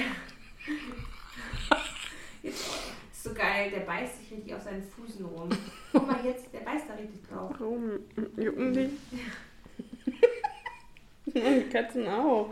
[2.43, 2.67] Jetzt,
[3.11, 5.49] ist so geil, der beißt sich richtig auf seinen Fußen rum.
[5.91, 7.53] Guck mal jetzt, der beißt da richtig drauf.
[7.59, 7.99] Warum?
[8.37, 8.89] Jucken die?
[11.33, 12.49] Die Katzen auch.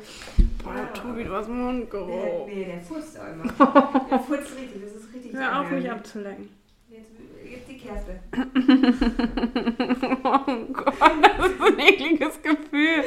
[0.64, 0.86] Boah, Ja.
[0.88, 2.46] Tobi, du hast Mundgeruch.
[2.48, 3.44] Der, nee, der furzt auch immer.
[4.10, 6.50] Der furzt richtig, das ist richtig Hör auf, mich abzulenken.
[6.90, 7.12] Jetzt,
[7.46, 8.20] jetzt die Kerze.
[10.24, 13.04] Oh Gott, das ist ein ekliges Gefühl.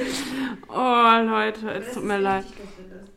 [0.68, 2.44] Oh, Leute, es tut mir leid.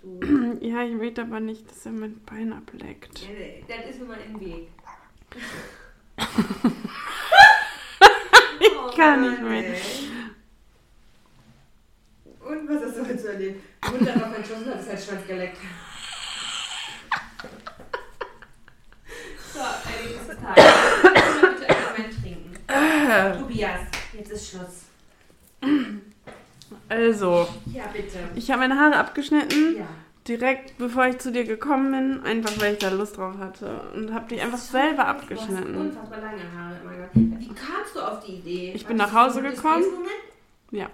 [0.01, 3.19] du- Ja, ich will aber nicht, dass er mein Bein ableckt.
[3.21, 4.67] Ja, Das ist mir mal im Weg.
[8.59, 9.75] Ich kann nicht Mann, mehr.
[12.61, 13.61] Und was hast du heute zu erleben?
[13.89, 15.57] Hund darauf entschossen hat, ist halt Schwanz geleckt.
[19.53, 20.63] So, Tages.
[20.65, 22.53] Ich will bitte einen Moment trinken.
[22.67, 23.37] Äh.
[23.39, 23.79] Tobias,
[24.13, 24.85] jetzt ist Schluss.
[26.89, 28.17] Also, Ja, bitte.
[28.35, 29.87] ich habe meine Haare abgeschnitten, Ja.
[30.27, 33.81] direkt bevor ich zu dir gekommen bin, einfach weil ich da Lust drauf hatte.
[33.95, 35.75] Und habe die einfach selber Du hast abgeschnitten.
[35.77, 37.15] unfassbar lange Haare immer gehabt.
[37.15, 38.73] Wie kamst du auf die Idee?
[38.75, 39.83] Ich bin nach Hause gekommen.
[40.71, 40.89] Ja.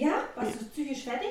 [0.00, 0.12] Ja?
[0.34, 1.28] Warst du psychisch fertig?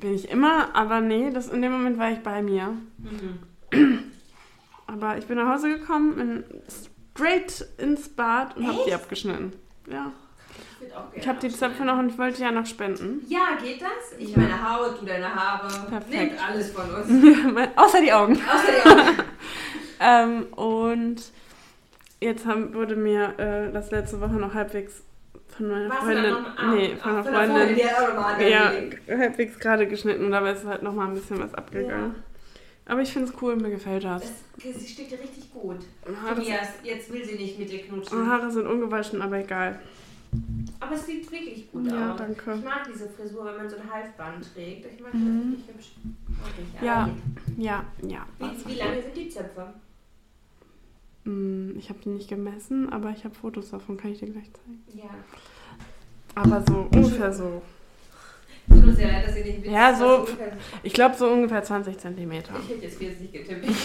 [0.00, 2.74] Bin ich immer, aber nee, das, in dem Moment war ich bei mir.
[2.98, 4.12] Mhm.
[4.86, 6.44] Aber ich bin nach Hause gekommen, bin
[7.14, 9.52] straight ins Bad und habe die abgeschnitten.
[9.90, 10.12] Ja.
[11.14, 13.24] Ich Ich habe die Zöpfe noch und ich wollte ja noch spenden.
[13.28, 14.18] Ja, geht das?
[14.18, 14.38] Ich Ja.
[14.38, 15.68] meine Haut, du deine Haare.
[15.88, 16.32] Perfekt.
[16.32, 17.06] Nimmt alles von uns.
[17.76, 18.34] Außer die Augen.
[18.34, 19.18] Außer die Augen.
[19.98, 21.22] Ähm, und
[22.20, 25.02] jetzt haben, wurde mir äh, das letzte Woche noch halbwegs
[25.56, 26.34] von meiner Warst Freundin.
[26.74, 27.86] nee, von einer von der Freundin.
[28.14, 28.72] nochmal Ja,
[29.18, 32.14] halbwegs gerade geschnitten und dabei ist halt nochmal ein bisschen was abgegangen.
[32.88, 34.22] Aber ich finde es cool, mir gefällt das.
[34.22, 35.78] Das, sie steht dir richtig gut.
[36.22, 38.26] Haare, Tobias, jetzt will sie nicht mit dir knutschen.
[38.28, 39.80] Haare sind ungewaschen, aber egal.
[40.78, 42.18] Aber es sieht wirklich gut Ja, aus.
[42.18, 42.54] danke.
[42.54, 44.86] Ich mag diese Frisur, wenn man so ein Halsband trägt.
[44.94, 45.56] Ich mag Mhm.
[45.58, 46.84] das richtig hübsch.
[46.84, 47.10] Ja.
[47.56, 48.26] Ja, ja.
[48.38, 49.66] Wie, wie lange sind die Zöpfe?
[51.26, 54.50] Hm, Ich habe die nicht gemessen, aber ich habe Fotos davon, kann ich dir gleich
[54.52, 54.82] zeigen.
[54.94, 55.10] Ja.
[56.34, 57.62] Aber so ungefähr so.
[58.68, 60.26] Tut uns sehr leid, dass ihr nicht wisst, Ja, so-
[60.82, 62.52] Ich glaube so ungefähr 20 Zentimeter.
[62.62, 63.66] Ich hätte jetzt 40 getippt.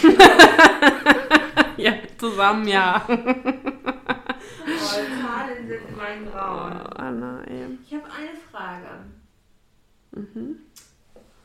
[1.78, 3.02] Ja, zusammen, ja.
[3.08, 3.32] Oh, Zahlen
[5.66, 6.72] sind mein Oh, Grauen.
[6.96, 7.64] Anna, ey.
[7.84, 8.86] Ich habe eine Frage.
[10.12, 10.56] Mhm.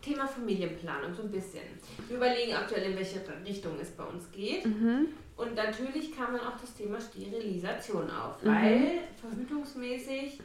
[0.01, 1.61] Thema Familienplanung, so ein bisschen.
[2.09, 4.65] Wir überlegen aktuell, in welche Richtung es bei uns geht.
[4.65, 5.07] Mhm.
[5.37, 8.47] Und natürlich kam dann auch das Thema Sterilisation auf, Mhm.
[8.47, 10.39] weil verhütungsmäßig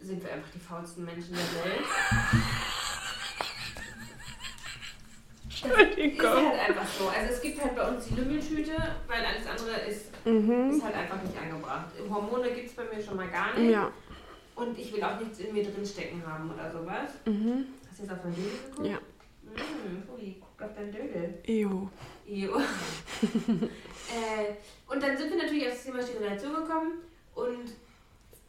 [0.00, 1.84] sind wir einfach die faulsten Menschen der Welt.
[5.48, 6.26] Ist Entschuldigung.
[6.50, 7.08] halt einfach so.
[7.08, 8.72] Also es gibt halt bei uns die Lümmeltüte,
[9.08, 10.70] weil alles andere ist, Mhm.
[10.70, 11.86] ist halt einfach nicht angebracht.
[12.08, 13.72] Hormone gibt es bei mir schon mal gar nicht.
[13.72, 13.90] Ja.
[14.54, 17.10] Und ich will auch nichts in mir drin stecken haben oder sowas.
[17.26, 17.66] Mhm.
[17.88, 18.86] Hast du jetzt auf dein Dödel geguckt?
[18.88, 18.98] Ja.
[19.42, 21.34] Mmh, ui, guck auf dein Dödel.
[21.46, 21.88] Ew.
[22.26, 22.60] Jo.
[24.14, 26.92] äh, und dann sind wir natürlich auf das Thema Sterilisation gekommen
[27.34, 27.72] und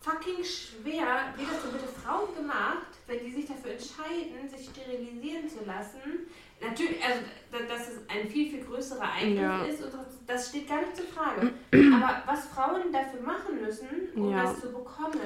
[0.02, 5.48] fucking schwer wird das denn bitte Frauen gemacht, wenn die sich dafür entscheiden, sich sterilisieren
[5.48, 6.26] zu lassen.
[6.60, 7.22] Natürlich, also
[7.52, 9.64] da- dass es ein viel, viel größerer Eingriff Ja.
[9.66, 9.98] ist, und so,
[10.28, 11.52] das steht gar nicht zur Frage.
[11.96, 14.44] Aber was Frauen dafür machen müssen, um Ja.
[14.44, 15.20] das zu bekommen.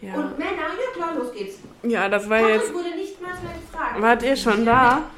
[0.00, 0.14] Ja.
[0.14, 1.58] Und Männer, ja klar, los geht's.
[1.82, 2.74] Ja, das war Patrick jetzt.
[2.74, 4.00] wurde nicht mal mehr gefragt.
[4.02, 5.10] Wart ihr schon da?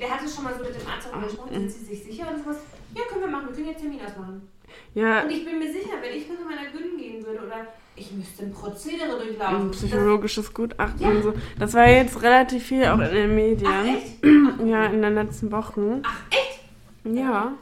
[0.00, 2.42] Der hatte schon mal so mit dem Arzt darüber gesprochen, sind Sie sich sicher und
[2.42, 2.56] sowas?
[2.94, 4.48] Ja, können wir machen, wir können jetzt Termin ausmachen.
[4.94, 8.10] Ja, Und ich bin mir sicher, wenn ich mit meiner Günden gehen würde oder ich
[8.12, 9.70] müsste ein Prozedere ein durchlaufen.
[9.70, 11.08] psychologisches Gutachten Ja.
[11.10, 11.34] und so.
[11.58, 13.70] Das war jetzt relativ viel auch in den Medien.
[13.70, 14.24] ach, echt?
[14.66, 16.02] Ja, in den letzten Wochen.
[16.04, 16.60] Ach, echt?
[17.04, 17.52] Ja.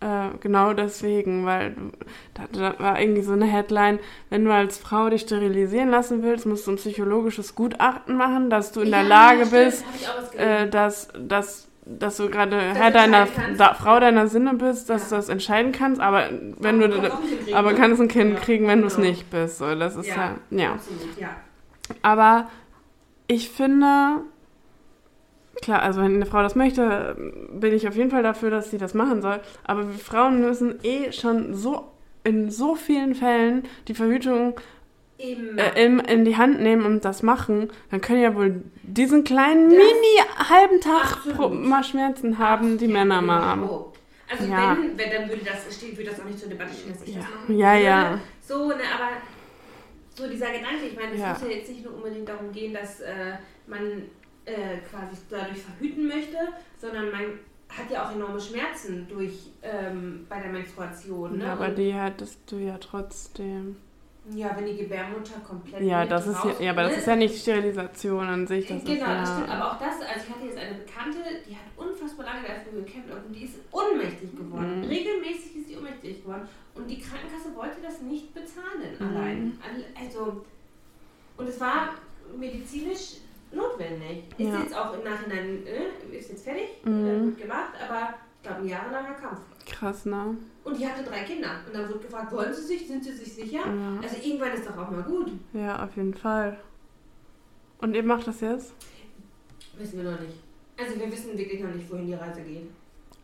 [0.00, 1.74] Äh, genau deswegen, weil
[2.34, 6.44] da, da war irgendwie so eine Headline, wenn du als Frau dich sterilisieren lassen willst,
[6.46, 9.84] musst du ein psychologisches Gutachten machen, dass du in der Ja, Lage stimmt, bist,
[10.36, 15.02] äh, dass, dass, dass du gerade du Herr deiner da, Frau deiner Sinne bist, dass
[15.02, 15.08] Ja.
[15.10, 17.78] du das entscheiden kannst, aber wenn du Aber kannst auch ein Kind kriegen, aber ne?
[17.78, 19.08] kannst ein Kind Ja, kriegen, wenn du es genau.
[19.08, 19.58] nicht bist.
[19.58, 20.78] So, das ist ja, ja.
[21.18, 21.28] Ja.
[22.02, 22.48] Aber
[23.26, 24.20] ich finde,
[25.62, 27.16] klar, also wenn eine Frau das möchte,
[27.52, 29.40] bin ich auf jeden Fall dafür, dass sie das machen soll.
[29.64, 31.90] Aber wir Frauen müssen eh schon so
[32.24, 34.54] in so vielen Fällen die Verhütung
[35.18, 35.56] Eben.
[35.58, 39.70] äh, in, in die Hand nehmen und das machen, dann können ja wohl diesen kleinen
[39.70, 43.68] Das- mini halben Tag mal Schmerzen haben, die Männer mal haben.
[43.68, 43.92] Oh.
[44.30, 44.76] Also Ja.
[44.76, 47.14] wenn, wenn, dann würde das stehen, würde das auch nicht zur Debatte stehen, dass ich
[47.14, 47.20] Ja.
[47.20, 48.20] das machen Ja, ja.
[48.42, 49.10] So, ne, aber
[50.16, 51.30] so dieser Gedanke, ich meine, es Ja.
[51.34, 53.34] muss ja jetzt nicht nur unbedingt darum gehen, dass äh,
[53.66, 54.02] man
[54.46, 56.36] äh, quasi dadurch verhüten möchte,
[56.80, 57.22] sondern man
[57.68, 61.38] hat ja auch enorme Schmerzen durch ähm, bei der Menstruation.
[61.38, 61.44] Ne?
[61.44, 63.76] Ja, aber Und- die hattest du ja trotzdem.
[64.32, 67.38] Ja, wenn die Gebärmutter komplett Ja, das ist ja, ja, aber das ist ja nicht
[67.40, 68.66] Sterilisation an sich.
[68.66, 69.48] Das genau, ist ja, das stimmt.
[69.50, 73.10] Aber auch das, also ich hatte jetzt eine Bekannte, die hat unfassbar lange dafür gekämpft
[73.10, 74.80] und die ist ohnmächtig geworden.
[74.80, 74.88] Mhm.
[74.88, 76.48] Regelmäßig ist sie ohnmächtig geworden.
[76.74, 79.06] Und die Krankenkasse wollte das nicht bezahlen Mhm.
[79.16, 79.58] allein.
[79.62, 80.44] All- Also,
[81.36, 81.90] und es war
[82.38, 83.18] medizinisch
[83.52, 84.24] notwendig.
[84.38, 84.60] Ist Ja.
[84.60, 87.06] jetzt auch im Nachhinein, äh, ist jetzt fertig, Mhm.
[87.06, 89.40] äh, gut gemacht, aber ich glaube, ein jahrelanger Kampf.
[89.66, 90.36] Krass, ne?
[90.64, 91.60] Und die hatte drei Kinder.
[91.66, 93.60] Und dann wurde gefragt, wollen sie sich, sind sie sich sicher?
[93.66, 94.00] Ja.
[94.02, 95.30] Also irgendwann ist doch auch mal gut.
[95.52, 96.58] ja, auf jeden Fall.
[97.78, 98.72] Und ihr macht das jetzt?
[99.76, 100.32] Wissen wir noch nicht.
[100.78, 102.70] Also wir wissen wirklich noch nicht, wohin die Reise geht.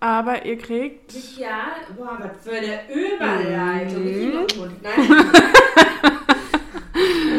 [0.01, 1.13] Aber ihr kriegt.
[1.37, 4.07] Ja, boah, was für eine Überleitung.
[4.07, 4.47] Ich Mhm.
[4.47, 4.83] den Hund.
[4.83, 4.95] Nein.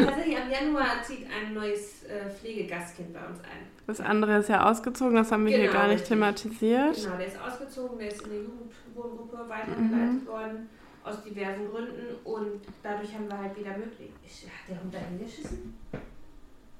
[0.06, 3.68] Tatsächlich, am Januar zieht ein neues äh, Pflegegastkind bei uns ein.
[3.88, 6.96] Das andere ist ja ausgezogen, das haben wir hier Genau, gar nicht thematisiert.
[6.96, 10.70] Genau, der ist ausgezogen, der ist in eine Jugendwohngruppe weitergeleitet worden,
[11.04, 12.16] aus diversen Gründen.
[12.24, 14.12] Und dadurch haben wir halt wieder möglich.
[14.24, 15.74] Hat der Hund da hingeschissen?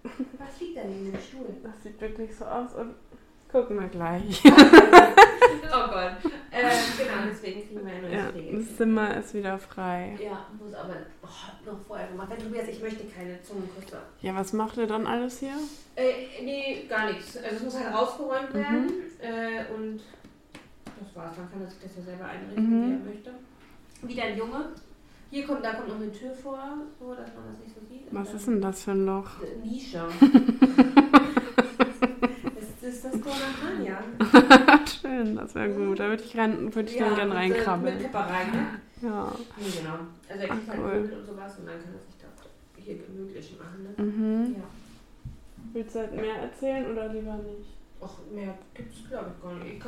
[0.04, 1.48] Was liegt da neben dem Stuhl?
[1.64, 2.96] Das sieht wirklich so aus und
[3.52, 4.44] gucken wir gleich.
[5.74, 6.32] Oh Gott.
[6.54, 8.70] Ähm, genau, deswegen kriegen wir ein neues Ja, Pflegekind.
[8.70, 10.18] das Zimmer ist wieder frei.
[10.22, 12.44] Ja, muss aber oh, noch vorher gemacht werden.
[12.44, 14.02] Tobias, ich möchte keine Zungenküsse.
[14.22, 15.54] Ja, was macht ihr dann alles hier?
[15.96, 17.38] Äh, nee, gar nichts.
[17.38, 18.58] Also es muss halt rausgeräumt Mhm.
[18.60, 18.90] werden.
[19.22, 20.02] Äh, und
[21.00, 21.36] das war's.
[21.38, 22.86] Dann kann sich das ja selber einrichten, Mhm.
[22.86, 23.32] wie er möchte.
[24.04, 24.66] Wieder ein Junge.
[25.30, 26.60] Hier kommt, da kommt noch eine Tür vor,
[27.00, 28.08] so dass man das nicht so sieht.
[28.12, 29.30] Was ist denn das für ein Loch?
[29.64, 30.04] Nische.
[32.92, 34.04] das ist das Manja.
[35.02, 36.00] Schön, das wäre gut.
[36.00, 37.96] Da würde ich, rein, würd ich dann gerne reinkrabbeln.
[37.96, 38.68] Mit Pepper rein, ne?
[39.02, 39.32] Ja.
[39.58, 39.94] Nee, genau.
[40.30, 40.92] Also er kriegt halt cool.
[40.92, 42.28] Vögel und sowas und dann kann er sich da
[42.78, 44.04] hier gemütlich machen, ne?
[44.04, 44.56] Mhm.
[44.56, 44.64] Ja.
[45.74, 47.78] Willst du halt mehr erzählen oder lieber nicht?
[48.04, 49.76] Ach, mehr gibt es glaube ich gar nicht.
[49.78, 49.86] Ich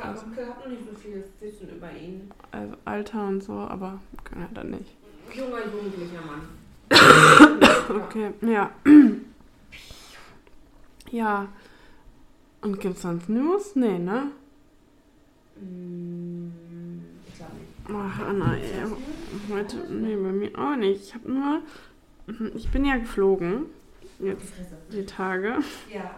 [0.48, 2.30] habe noch nicht so viel Wissen über ihn.
[2.52, 4.94] Also Alter und so, aber können wir dann nicht.
[5.34, 6.42] Junger, jugendlicher Mann.
[7.86, 8.70] Okay, ja.
[11.10, 11.48] Ja.
[12.64, 13.76] Und gibt's sonst News?
[13.76, 14.30] Nee, ne?
[15.60, 16.48] Mm,
[17.28, 17.90] Ich glaube nicht.
[17.90, 18.90] Ach, Anna, ey.
[19.50, 21.02] Heute, nee, bei mir auch nicht.
[21.02, 21.60] Ich habe nur,
[22.54, 23.66] ich bin ja geflogen,
[24.18, 24.52] jetzt
[24.92, 25.58] die Tage.
[25.92, 26.16] Ja,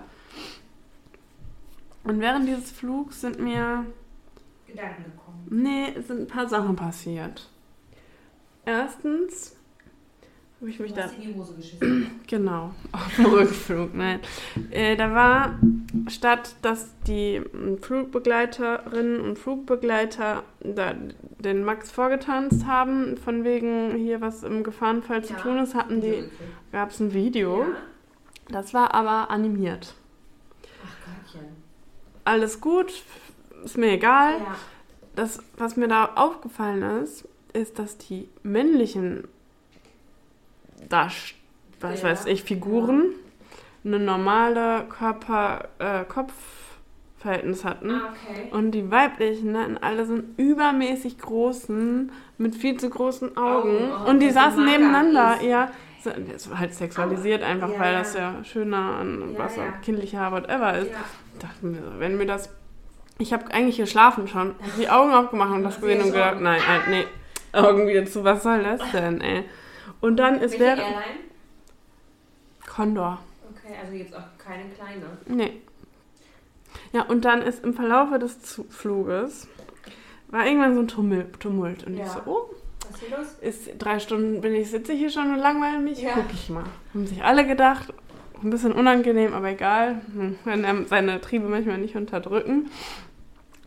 [2.04, 3.84] Und während dieses Flugs sind mir,
[4.68, 5.46] Gedanken gekommen.
[5.50, 7.48] nee, es sind ein paar Sachen passiert.
[8.64, 9.55] Erstens
[10.60, 12.20] habe ich mich Du da, in die Hose geschissen.
[12.26, 14.20] genau, auf dem Rückflug, nein.
[14.70, 15.58] Äh, da war,
[16.08, 20.94] statt dass die mm, Flugbegleiterinnen und Flugbegleiter da
[21.38, 25.40] den Max vorgetanzt haben, von wegen hier was im Gefahrenfall zu Ja.
[25.40, 26.24] tun ist, hatten die,
[26.72, 27.60] gab es ein Video.
[27.62, 27.66] Ja.
[28.48, 29.94] Das war aber animiert.
[30.84, 31.48] Ach Gottchen.
[32.24, 33.02] Alles gut,
[33.64, 34.38] ist mir egal.
[34.38, 34.56] Ja.
[35.16, 39.26] Das, was mir da aufgefallen ist, ist, dass die männlichen
[40.88, 41.34] Darst
[41.80, 42.08] was Ja.
[42.10, 43.10] weiß ich, Figuren
[43.84, 47.90] eine normale Körper, äh, Kopfverhältnis hatten.
[47.90, 48.48] Ah, okay.
[48.50, 53.76] Und die weiblichen hatten alle so einen übermäßig großen, mit viel zu großen Augen.
[53.76, 55.44] Augen, oh, und die saßen nebeneinander, ist.
[55.44, 55.70] ja.
[56.32, 57.98] Das war halt sexualisiert einfach, Ja, weil ja.
[57.98, 59.64] das ja schöner an Ja, was ja.
[59.64, 60.90] auch kindlicher, whatever ist.
[61.34, 62.48] Ich dachte mir, wenn mir das.
[63.18, 66.82] Ich habe eigentlich geschlafen schon, die Augen aufgemacht und das gesehen und gedacht, nein, halt,
[66.88, 67.04] nee,
[67.52, 69.44] Augen wieder zu, was soll das denn, ey?
[70.00, 70.64] Und dann ist Welche.
[70.82, 71.20] Airline?
[72.66, 73.18] Condor.
[73.50, 75.06] Okay, also jetzt auch keine kleine.
[75.26, 75.62] Nee.
[76.92, 79.48] Ja, und dann ist im Verlaufe des Fluges
[80.28, 80.88] war irgendwann so ein
[81.38, 81.84] Tumult.
[81.86, 82.06] Und ich Ja.
[82.06, 83.26] so, oh, Was ist hier los?
[83.40, 86.12] ist drei Stunden bin ich, sitze ich hier schon und langweile mich, Ja.
[86.14, 86.64] guck ich mal.
[86.92, 87.92] Haben sich alle gedacht,
[88.42, 92.70] ein bisschen unangenehm, aber egal, hm, wenn er seine Triebe manchmal nicht unterdrücken.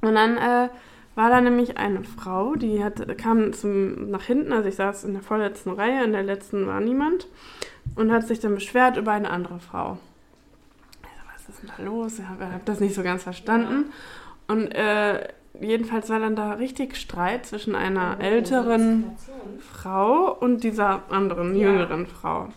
[0.02, 0.70] Und dann äh,
[1.16, 5.14] war da nämlich eine Frau, die hat, kam zum, nach hinten, also ich saß in
[5.14, 7.28] der vorletzten Reihe, in der letzten war niemand,
[7.96, 9.98] und hat sich dann beschwert über eine andere Frau.
[11.04, 12.20] Ich so, was ist denn da los?
[12.20, 13.92] Ich habe hab das nicht so ganz verstanden.
[14.48, 15.28] Und äh,
[15.60, 19.12] jedenfalls war dann da richtig Streit zwischen einer älteren.
[19.74, 21.68] Frau und dieser anderen, Ja.
[21.70, 22.50] jüngeren Frau.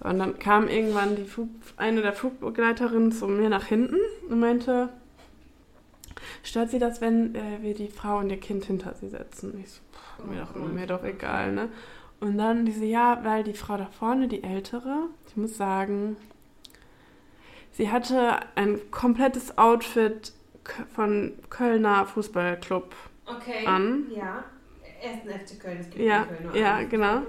[0.00, 3.96] Und dann kam irgendwann die Flug, eine der Flugbegleiterinnen zu mir nach hinten
[4.28, 4.88] und meinte,
[6.42, 9.58] stört sie das, wenn äh, wir die Frau und ihr Kind hinter sie setzen?
[9.62, 11.68] Ich so, pff, mir, doch, mir doch egal, ne?
[12.20, 16.16] Und dann diese, ja, weil die Frau da vorne, die ältere, ich muss sagen,
[17.72, 20.32] sie hatte ein komplettes Outfit
[20.94, 22.94] von Kölner Fußballclub
[23.26, 23.66] Okay.
[23.66, 24.06] an.
[24.14, 24.44] Ja.
[25.02, 25.78] Ersten FC Köln.
[25.80, 27.14] Es gibt Ja, in Köln nur ja, genau.
[27.14, 27.22] Ja.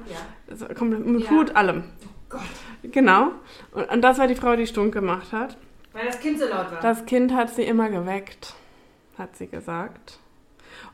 [0.49, 1.29] Also komplett mit Ja.
[1.29, 1.83] Hut, allem.
[2.29, 2.41] Gott.
[2.83, 3.31] Genau.
[3.71, 5.57] Und, und das war die Frau, die stunk gemacht hat.
[5.93, 6.79] Weil das Kind so laut war.
[6.81, 8.53] Das Kind hat sie immer geweckt,
[9.19, 10.17] hat sie gesagt.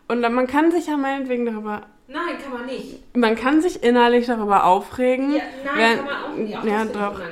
[0.07, 3.15] Und dann, man kann sich ja meinetwegen darüber, Nein, kann man nicht.
[3.15, 5.31] man kann sich innerlich darüber aufregen.
[5.35, 6.57] Ja, nein, wenn- kann man auch nicht.
[6.57, 7.19] Auch ja, doch.
[7.19, 7.25] ich.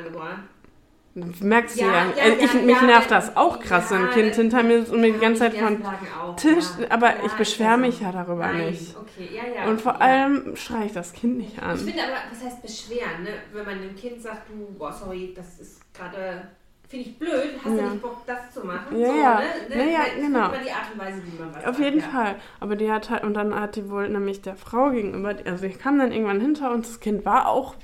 [1.15, 1.93] Das merkst du Ja, ja.
[2.17, 4.99] ja, Also ich, mich nervt das auch krass, wenn ein Kind hinter mir ist und
[5.01, 8.95] mir die ganze Zeit von auch, Tisch, aber ich beschwere mich ja darüber Nein, nicht.
[8.97, 9.69] Okay, ja, ja.
[9.69, 11.77] Und vor allem schreie ich das Kind nicht Ich an.
[11.77, 13.29] finde aber, was heißt beschweren, ne?
[13.53, 16.47] wenn man dem Kind sagt, du, boah, sorry, das ist gerade,
[16.93, 17.84] finde ich blöd, hast Ja.
[17.88, 18.97] du nicht Bock, das zu machen?
[18.99, 19.39] Ja, so, ja.
[19.39, 19.45] Ne?
[19.77, 20.47] Ja, ja, Das ist genau.
[20.49, 22.06] die Art und Weise, wie man was Auf jeden ja.
[22.06, 22.36] Fall.
[22.60, 25.79] Aber die hat halt, und dann hat die wohl nämlich der Frau gegenüber, also ich
[25.79, 27.75] kam dann irgendwann hinter uns, das Kind war auch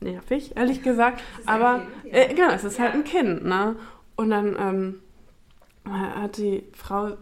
[0.00, 1.22] nervig, ehrlich gesagt.
[1.46, 2.20] Aber, Kind, ja.
[2.20, 3.00] äh, genau, es ist halt Ja.
[3.00, 3.76] ein Kind, ne?
[4.14, 5.00] Und dann ähm,
[5.90, 7.16] hat die Frau,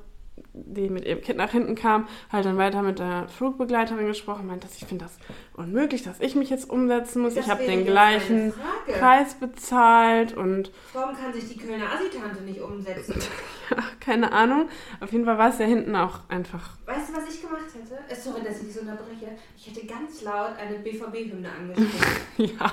[0.54, 4.62] die mit ihrem Kind nach hinten kam, halt dann weiter mit der Flugbegleiterin gesprochen, meint,
[4.62, 5.18] dass ich finde das
[5.54, 7.34] unmöglich, dass ich mich jetzt umsetzen muss.
[7.34, 8.54] Das ich habe den gleichen.
[8.86, 13.20] Preis bezahlt und Warum kann sich die Kölner Asitante nicht umsetzen?
[14.00, 14.68] keine Ahnung.
[15.00, 16.76] Auf jeden Fall war es ja hinten auch einfach.
[16.86, 17.98] Weißt du, was ich gemacht hätte?
[18.08, 19.36] Äh, Sorry, dass ich dich so unterbreche.
[19.56, 21.94] Ich hätte ganz laut eine BVB-Hymne angestimmt.
[22.36, 22.72] Ja,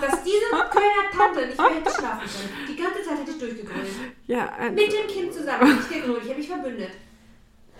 [0.00, 2.66] dass diese Kölner Tante nicht mehr hätte schlafen können.
[2.66, 3.86] Die ganze Zeit hätte ich durchgegrölt.
[4.26, 6.22] ja, äh, Mit dem Kind zusammen ich gegrölt.
[6.22, 6.90] Ich habe mich verbündet.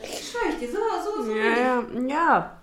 [0.05, 1.37] Schwör ich dir, so, so, so.
[1.37, 2.59] ja, ja, ja.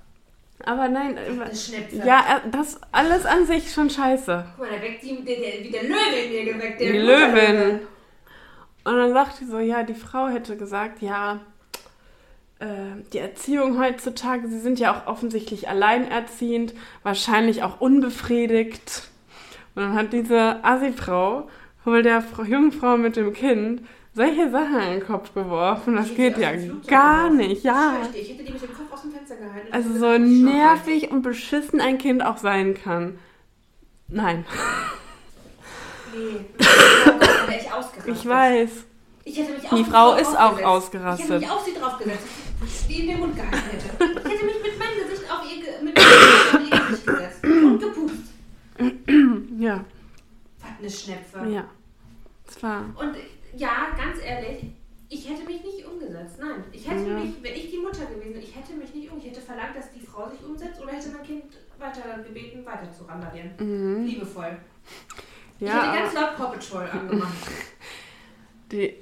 [0.65, 1.97] Aber nein, Das äh, Schnäpse.
[2.05, 4.45] ja, äh, das alles an sich schon scheiße.
[4.57, 6.81] Guck mal, da weckt die, der, der, wie der Löwe in mir geweckt.
[6.81, 7.79] Der Die Löwin.
[8.83, 11.39] Und dann sagt sie so, ja, die Frau hätte gesagt, ja,
[12.59, 12.65] äh,
[13.13, 16.73] die Erziehung heutzutage, sie sind ja auch offensichtlich alleinerziehend,
[17.03, 19.03] wahrscheinlich auch unbefriedigt.
[19.75, 21.47] Und dann hat diese Assi-Frau
[21.85, 23.81] wohl der Frau, jungen Frau mit dem Kind
[24.19, 25.95] solche Sachen in den Kopf geworfen.
[25.95, 27.93] Das Ich geht ja die gar nicht, ja.
[28.13, 29.67] Ich Ich hätte die mit dem Kopf aus dem Fenster gehalten.
[29.71, 33.17] Also so ich nervig und beschissen ein Kind auch sein kann.
[34.09, 34.45] Nein.
[36.13, 36.45] Nee.
[36.57, 38.15] Wäre ich ausgerastet.
[38.17, 38.69] ich weiß.
[39.23, 41.25] Ich hätte mich Die auf sie Frau ist auch ausgerastet.
[41.25, 42.25] Ich hätte mich auf sie draufgesetzt,
[42.89, 43.85] die in den Mund gehalten hätte.
[44.03, 47.07] Ich hätte mich mit meinem Gesicht auf ihr, Ge- mit meinem Gesicht auf ihr Gesicht
[47.07, 48.15] gesetzt und gepupst.
[49.59, 49.85] Ja,
[50.59, 51.49] Was eine Schnepfe.
[51.49, 51.63] ja.
[52.47, 52.79] Es war.
[52.99, 53.15] Und
[53.55, 54.65] ja, ganz ehrlich,
[55.09, 56.37] ich hätte mich nicht umgesetzt.
[56.39, 57.17] Nein, ich hätte Ja.
[57.19, 59.17] mich, wenn ich die Mutter gewesen wäre, ich hätte mich nicht um.
[59.17, 61.43] Ich hätte verlangt, dass die Frau sich umsetzt oder hätte mein Kind
[61.79, 63.51] weiter gebeten, weiter zu randalieren.
[63.59, 64.05] Mhm.
[64.05, 64.57] Liebevoll.
[65.59, 67.33] Ich Ja, hätte ganz laut Paw Patrol angemacht.
[68.71, 68.95] die.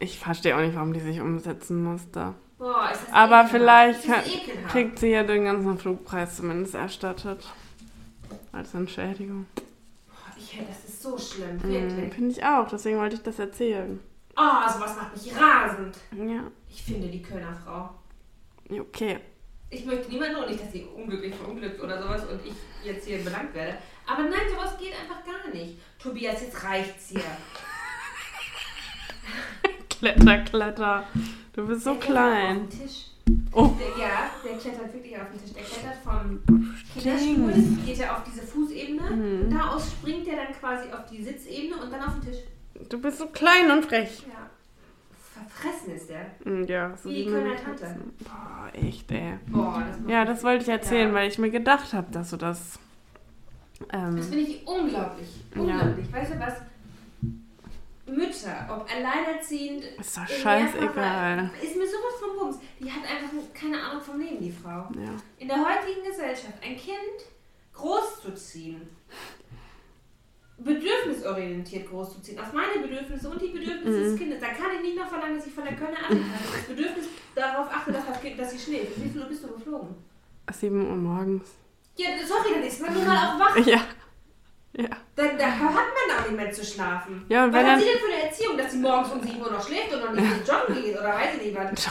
[0.00, 2.34] Ich verstehe auch nicht, warum die sich umsetzen musste.
[2.58, 3.50] Boah, ist das Aber ekelhaft.
[3.52, 4.72] vielleicht das.
[4.72, 7.44] Kriegt sie ja den ganzen Flugpreis zumindest erstattet.
[8.52, 9.46] Als Entschädigung.
[9.56, 12.14] Boah, ich, das ist so schlimm, Mhm, wirklich.
[12.14, 14.00] Finde ich auch, deswegen wollte ich das erzählen.
[14.36, 15.96] Oh, sowas macht mich rasend.
[16.12, 17.90] Ja, Ich finde die Kölner Frau.
[18.80, 19.20] okay.
[19.70, 22.52] Ich möchte niemanden nur nicht, dass sie unglücklich verunglückt oder sowas und ich
[22.84, 23.76] jetzt hier belangt werde.
[24.06, 25.78] Aber nein, sowas geht einfach gar nicht.
[25.98, 27.20] Tobias, jetzt reicht's hier.
[29.88, 31.04] Kletter, kletter.
[31.52, 32.62] Du bist so klettert klein.
[32.62, 33.06] Auf den Tisch.
[33.52, 33.70] Oh.
[33.78, 35.52] Der, ja, der klettert wirklich auf den Tisch.
[35.54, 36.42] Der klettert vom
[36.92, 39.10] Kinderstuhl, geht er auf diese Fußebene.
[39.10, 39.50] Mhm.
[39.50, 42.42] Da aus springt er dann quasi auf die Sitzebene und dann auf den Tisch.
[42.88, 44.24] Du bist so klein und frech.
[44.26, 44.50] Ja.
[45.32, 46.26] Verfressen ist der.
[46.44, 47.96] Mm, Ja, so Wie die Kölner Tante.
[48.20, 49.34] Boah, echt, ey.
[49.46, 51.14] Boah, das Ja, das wollte ich erzählen, Ja.
[51.14, 52.78] weil ich mir gedacht habe, dass du das.
[53.78, 55.28] Das Ähm, finde ich unglaublich.
[55.54, 55.60] Ja.
[55.60, 56.12] Unglaublich.
[56.12, 56.54] Weißt du was?
[58.06, 59.84] Mütter, ob alleinerziehend.
[59.98, 61.50] ist doch in scheißegal.
[61.62, 62.58] Ist mir sowas von Bums.
[62.80, 64.88] Die hat einfach keine Ahnung vom Leben, die Frau.
[64.94, 65.10] Ja.
[65.38, 66.98] In der heutigen Gesellschaft ein Kind
[67.72, 68.82] großzuziehen,
[70.58, 74.04] bedürfnisorientiert großzuziehen, auf meine Bedürfnisse und die Bedürfnisse Mhm.
[74.10, 76.62] des Kindes, da kann ich nicht noch verlangen, dass ich von der Kölner Abendkarte das
[76.66, 79.02] Bedürfnis darauf achte, dass das Kind, dass sie schläft.
[79.02, 79.94] Wie viel Uhr bist du geflogen?
[80.52, 81.48] 7 Uhr morgens.
[81.96, 83.56] Ja, sorry, dann ist man nun mal auch wach.
[83.66, 83.80] Ja.
[84.76, 84.88] Ja.
[85.14, 87.24] Dann, da hat man auch nicht mehr zu schlafen.
[87.28, 89.22] Ja, und was wenn hat dann- sie denn für eine Erziehung, dass sie morgens um
[89.22, 91.84] 7 Uhr noch schläft und noch nicht ins Joggen geht oder weiß ich nicht was?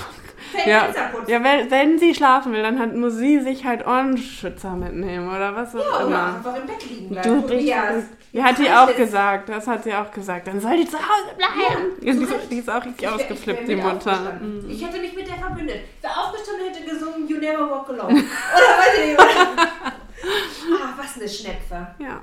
[0.52, 0.88] Fällt Ja,
[1.28, 5.56] ja wenn, wenn sie schlafen will, dann hat, muss sie sich halt Ohrenschützer mitnehmen oder
[5.56, 6.36] was auch Ja, immer.
[6.36, 7.42] einfach im Bett liegen Du bleiben.
[7.44, 8.04] bist Tobias.
[8.34, 9.48] Ja, hat die Jetzt auch gesagt.
[9.50, 10.48] Das hat sie auch gesagt.
[10.48, 11.54] Dann soll die zu Hause bleiben.
[12.02, 14.34] Ja, Ja, die, die ist auch richtig Ich wär- ausgeflippt, ich die wär Mutter.
[14.42, 14.70] Mhm.
[14.70, 15.80] Ich hätte mich mit der verbündet.
[16.02, 18.14] Wäre aufgestanden hätte gesungen You Never Walk Alone.
[18.16, 19.20] Oder weiß ich nicht.
[19.20, 20.78] Oder?
[20.84, 21.88] Ah, was eine Schnepfe.
[22.00, 22.22] Ja.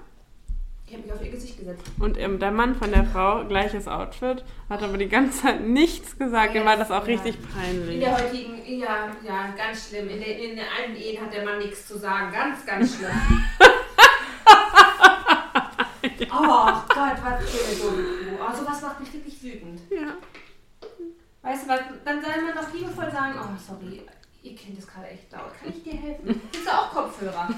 [0.90, 1.82] Ich habe mich auf ihr Gesicht gesetzt.
[2.00, 6.18] Und ähm, der Mann von der Frau, gleiches Outfit, hat aber die ganze Zeit nichts
[6.18, 6.56] gesagt.
[6.56, 7.14] Dem war das auch Ja.
[7.14, 8.00] richtig In peinlich.
[8.00, 10.08] der heutigen, ja, ja, ganz schlimm.
[10.08, 12.32] In, der, in allen Ehen hat der Mann nichts zu sagen.
[12.32, 13.10] Ganz, ganz schlimm.
[16.32, 18.38] oh Gott, was für eine dumme Kuh.
[18.40, 19.80] Oh, sowas macht mich wirklich wütend.
[19.90, 20.14] Ja.
[21.42, 24.02] Weißt du was, dann soll man doch liebevoll sagen, oh sorry,
[24.42, 25.52] ihr Kind ist gerade echt laut.
[25.62, 26.40] Kann ich dir helfen?
[26.52, 27.48] Hast du auch Kopfhörer?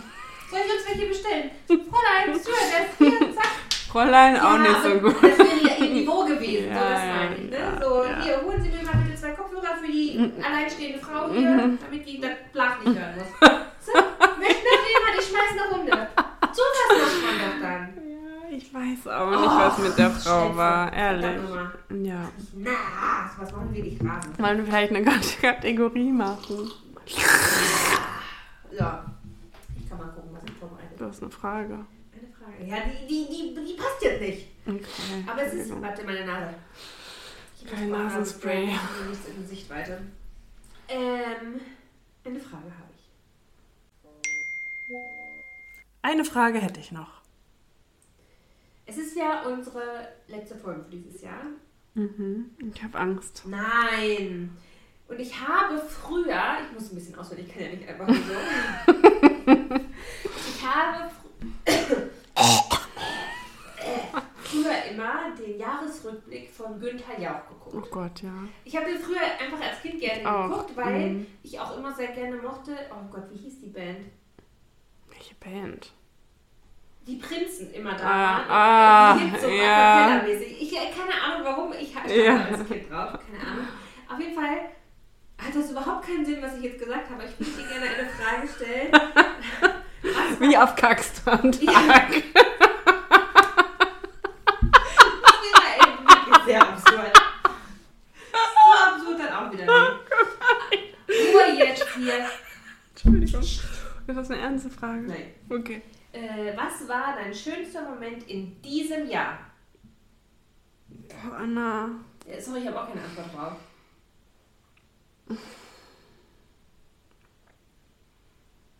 [0.52, 1.50] Soll ich uns welche bestellen?
[1.66, 3.52] Fräulein, Stewardess, hier, zack.
[3.90, 5.16] Fräulein auch Ja, nicht so aber gut.
[5.22, 7.50] Das wäre ja ihr Niveau gewesen, so Ja, das ja, meine ich.
[7.50, 7.56] Ne?
[7.58, 11.40] ja, so, hier, holen Sie mir mal bitte zwei Kopfhörer für die alleinstehende Frau hier,
[11.50, 11.78] Mhm.
[11.82, 13.50] damit die das Blach nicht hören muss.
[13.84, 16.08] So, möchten noch jemand, ich schmeiß eine Runde.
[16.52, 17.88] So was macht man doch dann.
[17.96, 21.40] Ja, ich weiß auch nicht, was mit der Frau war, ehrlich.
[22.02, 22.28] Ja.
[22.54, 22.70] Na,
[23.38, 24.34] was machen wir nicht rasen?
[24.38, 26.70] Wollen wir vielleicht eine ganze Kategorie machen?
[28.70, 29.04] Ja.
[29.82, 30.31] Ich kann mal gucken,
[31.02, 31.74] Du hast eine Frage.
[31.74, 32.64] Eine Frage.
[32.64, 32.76] Ja,
[33.08, 34.46] die, die, die, die passt jetzt nicht.
[34.64, 35.24] Okay.
[35.26, 35.82] Aber es ist.
[35.82, 36.54] Warte, meine Nase.
[37.68, 38.68] Kein Nasenspray.
[38.68, 40.00] Habe nichts in Sichtweite.
[40.86, 41.60] Ähm,
[42.24, 43.10] eine Frage habe ich.
[46.02, 47.22] Eine Frage hätte ich noch.
[48.86, 51.46] Es ist ja unsere letzte Folge für dieses Jahr.
[51.94, 52.52] Mhm.
[52.72, 53.42] Ich habe Angst.
[53.44, 54.56] Nein.
[55.12, 58.16] Und ich habe früher, ich muss ein bisschen auswendig, ich kann ja nicht einfach nur
[58.16, 59.74] so.
[60.48, 62.08] ich habe fr
[64.42, 67.74] früher immer den Jahresrückblick von Günther Jauch geguckt.
[67.76, 68.32] Oh Gott, ja.
[68.64, 71.26] Ich habe den früher einfach als Kind gerne Auch, geguckt, weil mhm.
[71.42, 72.74] ich auch immer sehr gerne mochte.
[72.90, 74.06] Oh Gott, wie hieß die Band?
[75.10, 75.92] Welche Band?
[77.06, 78.50] Die Prinzen immer da Ah, waren.
[78.50, 80.22] ah, die Hits so ja.
[80.26, 82.44] Ich äh, keine Ahnung warum, ich hatte Ja.
[82.46, 83.68] als Kind drauf, keine Ahnung.
[84.08, 84.70] Auf jeden Fall
[85.44, 87.24] hat das überhaupt keinen Sinn, was ich jetzt gesagt habe.
[87.24, 88.92] Ich würde dir gerne eine Frage stellen.
[90.02, 91.62] Was Wie auf Kackstrand.
[91.62, 91.72] Ja.
[95.22, 97.22] Das wäre echt wirklich sehr absurd.
[98.32, 101.34] So absurd dann auch wieder nicht.
[101.34, 102.26] Ruhe jetzt hier.
[102.94, 103.40] Entschuldigung.
[103.42, 103.62] Ist
[104.06, 105.02] das eine ernste Frage?
[105.02, 105.32] Nein.
[105.48, 105.82] Okay.
[106.12, 109.38] Äh, was war dein schönster Moment in diesem Jahr?
[110.88, 111.90] Boah, Anna.
[112.26, 113.56] Äh, Sorry, ich habe auch keine Antwort drauf.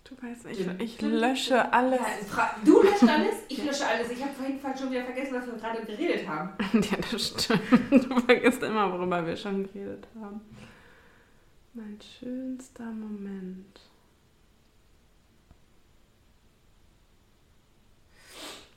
[0.05, 2.00] Du weißt, ich, ich lösche alles.
[2.64, 4.11] Du löscht alles, ich lösche alles.
[4.11, 6.50] Ich habe vorhin schon wieder vergessen, was wir gerade geredet haben.
[6.82, 7.62] Ja, das stimmt.
[7.90, 10.40] Du vergisst immer, worüber wir schon geredet haben.
[11.74, 13.80] Mein schönster Moment.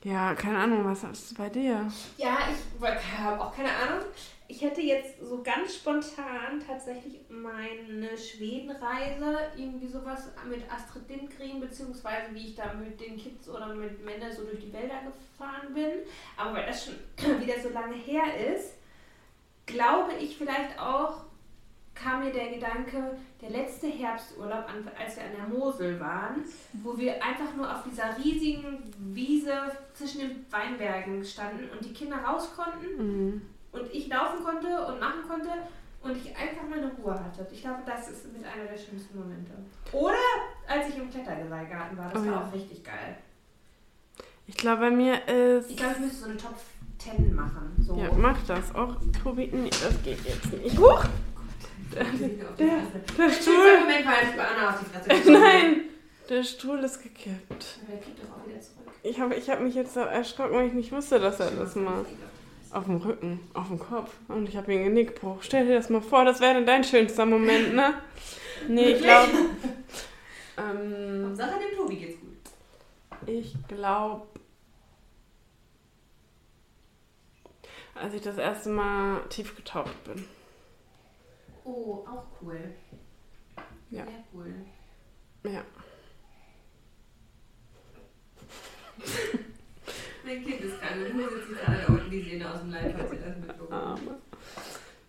[0.03, 1.91] Ja, keine Ahnung, was ist bei dir?
[2.17, 4.05] Ja, ich habe auch keine Ahnung.
[4.47, 12.33] Ich hätte jetzt so ganz spontan tatsächlich meine Schwedenreise, irgendwie sowas mit Astrid Lindgren, beziehungsweise
[12.33, 15.91] wie ich da mit den Kids oder mit Männern so durch die Wälder gefahren bin.
[16.37, 16.95] Aber weil das schon
[17.41, 18.75] wieder so lange her ist,
[19.65, 21.25] glaube ich vielleicht auch,
[21.95, 24.65] kam mir der Gedanke, der letzte Herbsturlaub,
[24.99, 26.43] als wir an der Mosel waren,
[26.83, 32.17] wo wir einfach nur auf dieser riesigen Wiese zwischen den Weinbergen standen und die Kinder
[32.17, 33.41] raus konnten Mhm.
[33.79, 35.49] Und ich laufen konnte und machen konnte
[36.01, 37.47] und ich einfach meine Ruhe hatte.
[37.51, 39.51] Ich glaube, das ist mit einer der schönsten Momente.
[39.91, 40.15] Oder
[40.67, 42.47] als ich im Kletterseilgarten war, das Oh war ja.
[42.47, 43.17] auch richtig geil.
[44.47, 45.69] Ich glaube, bei mir ist.
[45.71, 46.55] Ich glaube, ich müsste so eine Top
[46.99, 47.75] 10 machen.
[47.81, 47.95] So.
[47.95, 48.73] Ja, mach das.
[48.75, 50.77] Auch Tobi, nee, das geht jetzt nicht.
[50.77, 51.03] Huch!
[51.93, 52.81] der, der
[53.17, 53.79] der Stuhl.
[53.79, 55.33] Moment war, als ich bei Anna auf die Fresse gekommen bin.
[55.41, 55.81] Nein!
[56.29, 57.79] Der Stuhl ist gekippt.
[57.81, 58.91] Aber Der kippt doch auch wieder zurück.
[59.03, 61.75] Ich habe ich hab mich jetzt so erschrocken, weil ich nicht wusste, dass er das
[61.75, 62.05] macht.
[62.75, 64.13] Auf dem Rücken, auf dem Kopf.
[64.27, 65.41] Und ich habe ihn Genickbruch.
[65.41, 67.93] Stell dir das mal vor, das wäre dein schönster Moment, ne?
[68.67, 69.31] Nee, ich glaube.
[70.57, 72.35] Ähm, Hauptsache dem Tobi geht's gut.
[73.27, 74.27] ich glaube.
[77.93, 80.25] Als ich das erste Mal tief getaucht bin.
[81.63, 82.73] Oh, auch cool.
[83.89, 84.03] Ja.
[84.03, 84.53] Sehr cool.
[85.43, 85.63] Ja.
[90.25, 92.95] Mein Kind ist krank und mir sitzt gerade da unten die Sehne aus dem Leib,
[92.97, 93.71] falls ihr das mitbekommt.
[93.71, 94.15] Arme.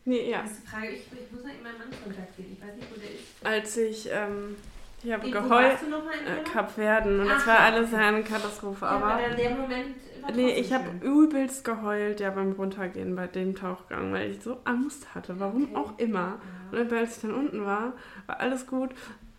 [0.05, 0.43] Nee, ja.
[0.43, 2.53] Das ist die Frage, ich, ich muss noch immer meinen Mann kontaktieren.
[2.53, 3.45] Ich weiß nicht, wo der ist.
[3.45, 4.57] Als ich, ähm,
[5.03, 5.51] ich habe geheult.
[5.51, 6.53] mal in Äh, Urlaub?
[6.53, 7.47] Kap Verden und das Ach.
[7.49, 9.15] war alles eine Katastrophe, Ja, aber.
[9.15, 9.97] aber der Moment
[10.35, 15.15] Nee, ich habe übelst geheult ja beim Runtergehen bei dem Tauchgang, weil ich so Angst
[15.15, 15.77] hatte, warum Okay.
[15.77, 16.41] auch immer.
[16.73, 16.81] Ja.
[16.81, 17.93] Und als ich dann unten war,
[18.27, 18.91] war alles gut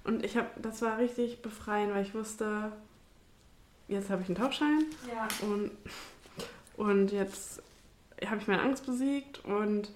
[0.06, 2.72] und ich habe, das war richtig befreiend, weil ich wusste,
[3.88, 5.28] jetzt habe ich einen Tauchschein Ja.
[5.42, 5.72] und,
[6.76, 7.62] und jetzt
[8.26, 9.92] habe ich meine Angst besiegt und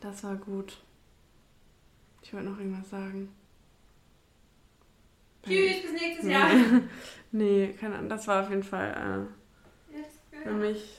[0.00, 0.78] das war gut.
[2.22, 3.34] Ich wollte noch irgendwas sagen.
[5.44, 6.32] Tschüss, bis nächstes Nee.
[6.32, 6.50] Jahr.
[7.30, 8.08] Nee, keine Ahnung.
[8.08, 9.28] Das war auf jeden Fall
[9.92, 10.96] äh, für mich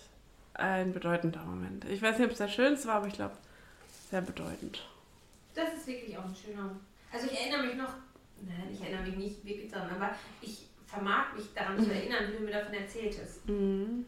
[0.54, 1.86] ein bedeutender Moment.
[1.86, 3.36] Ich weiß nicht, ob es der schönste war, aber ich glaube,
[4.12, 4.88] sehr bedeutend.
[5.56, 6.76] Das ist wirklich auch ein schöner.
[7.12, 7.94] Also ich erinnere mich noch,
[8.42, 12.38] nein, ich erinnere mich nicht wirklich daran, aber ich vermag mich daran zu erinnern, wie
[12.38, 13.48] du mir davon erzähltest.
[13.48, 14.06] Mhm.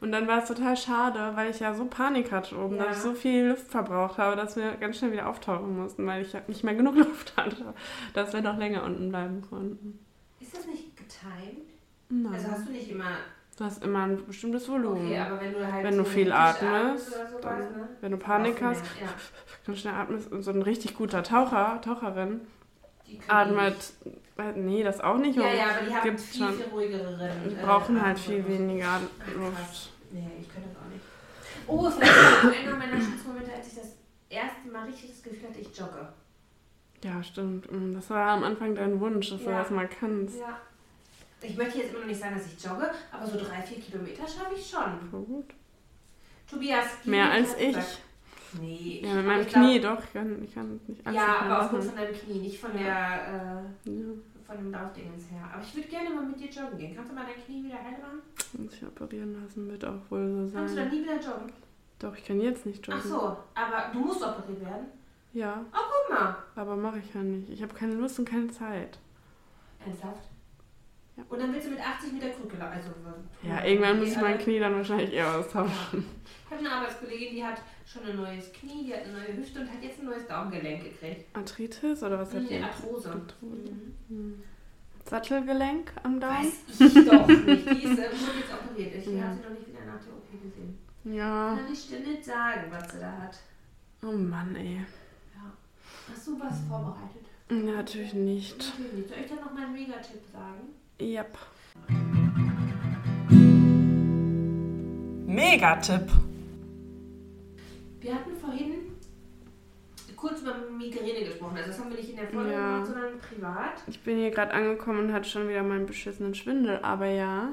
[0.00, 2.86] Und dann war es total schade, weil ich ja so Panik hatte oben, Ja.
[2.86, 6.22] dass ich so viel Luft verbraucht habe, dass wir ganz schnell wieder auftauchen mussten, weil
[6.22, 7.72] ich nicht mehr genug Luft hatte,
[8.12, 10.00] dass wir noch länger unten bleiben konnten.
[10.40, 11.68] Ist das nicht getimed?
[12.08, 12.34] Nein.
[12.34, 13.12] Also hast du nicht immer.
[13.56, 15.06] du hast immer ein bestimmtes Volumen.
[15.06, 15.84] Okay, aber wenn du halt.
[15.84, 17.88] Wenn du so viel hektisch atmest, oder sowas, ne?
[18.00, 19.14] Wenn du Panik hast, du mehr, Ja.
[19.66, 22.40] ganz schnell atmest und so ein richtig guter Taucher, Taucherin
[23.28, 23.92] atmet,
[24.50, 25.36] äh, nee, das auch nicht.
[25.36, 26.54] Ja, ja, aber die haben viel, schon.
[26.54, 29.00] viel ruhigere Die äh, brauchen halt viel weniger
[29.36, 29.90] Luft.
[30.10, 31.04] Nee, ich könnte das auch nicht.
[31.66, 33.96] Oh, vielleicht war einer meiner Schutzmomente, als ich das
[34.28, 36.08] erste Mal richtig das Gefühl hatte, ich jogge.
[37.04, 37.70] Ja, stimmt.
[37.72, 39.58] Mm, Das war am Anfang dein Wunsch, dass du Ja.
[39.60, 40.38] das mal kannst.
[40.38, 40.58] Ja.
[41.40, 44.22] Ich möchte jetzt immer noch nicht sagen, dass ich jogge, aber so drei, vier Kilometer
[44.22, 45.08] schaffe ich schon.
[45.10, 45.46] Voll gut.
[46.48, 47.60] Tobias, Mehr als ich.
[47.72, 47.98] du gesagt?
[48.60, 49.00] Nee.
[49.04, 49.98] Ja, mit meinem ich glaub- Knie doch.
[50.04, 53.64] Ich kann, ich kann nicht alles Ja, aber aufgrund von deinem Knie, nicht von der
[53.86, 54.04] äh, Ja,
[54.54, 55.42] von dem Laufdingens her.
[55.52, 56.94] Aber ich würde gerne mal mit dir joggen gehen.
[56.94, 58.20] Kannst du mal dein Knie wieder heil machen?
[58.64, 60.98] muss ich operieren lassen, wird auch wohl so Kannst du dann sein.
[60.98, 61.52] nie wieder joggen?
[61.98, 63.00] Doch, ich kann jetzt nicht joggen.
[63.02, 63.20] Ach so,
[63.54, 64.86] aber du musst operiert werden.
[65.32, 65.78] Ja, Oh,
[66.08, 66.36] guck mal.
[66.56, 67.48] aber mache ich ja nicht.
[67.48, 68.98] Ich habe keine Lust und keine Zeit.
[69.84, 70.28] Ernsthaft?
[71.16, 71.24] Ja.
[71.28, 72.72] Und dann willst du mit 80 Meter Krücke laufen.
[72.74, 72.90] Also,
[73.42, 74.58] Ja, irgendwann muss ich mein Knie.
[74.58, 76.04] Dann wahrscheinlich eher austauschen.
[76.46, 79.60] Ich habe eine Arbeitskollegin, die hat schon ein neues Knie, die hat eine neue Hüfte
[79.60, 81.36] und hat jetzt ein neues Daumengelenk gekriegt.
[81.36, 82.58] Arthritis oder was hat die?
[82.62, 83.10] Arthrose.
[83.10, 83.72] Arthrose.
[83.72, 83.94] Mhm.
[84.08, 84.42] Hm.
[85.04, 86.36] Sattelgelenk am Daumen?
[86.44, 87.46] Weiß ich doch nicht.
[87.48, 88.94] Die ist äh, jetzt operiert.
[88.94, 89.22] Ich Ja.
[89.24, 90.78] habe sie noch nicht wieder nach der OP gesehen.
[91.04, 91.56] Ja.
[91.56, 93.36] Kann ich dir nicht sagen, was sie da hat.
[94.02, 94.76] Oh Mann, ey.
[95.34, 95.52] Ja.
[96.10, 97.26] Hast du was vorbereitet?
[97.50, 98.56] Natürlich nicht.
[98.58, 99.08] Natürlich nicht.
[99.08, 100.68] Soll ich dann noch meinen Megatipp sagen?
[101.02, 101.36] Yep.
[105.26, 106.08] Megatipp.
[108.00, 108.72] Wir hatten vorhin
[110.16, 111.56] kurz über Migräne gesprochen.
[111.56, 112.74] Also das haben wir nicht in der Folge Ja.
[112.76, 113.72] gemacht, sondern privat.
[113.88, 117.48] Ich bin hier gerade angekommen und hatte schon wieder meinen beschissenen Schwindel, aber ja.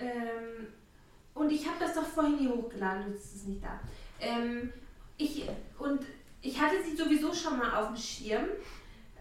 [0.00, 0.66] Ähm,
[1.34, 3.78] und ich habe das doch vorhin hier hochgeladen, jetzt ist es nicht da.
[4.20, 4.72] Ähm,
[5.16, 6.00] ich, und
[6.42, 8.46] ich hatte sie sowieso schon mal auf dem Schirm.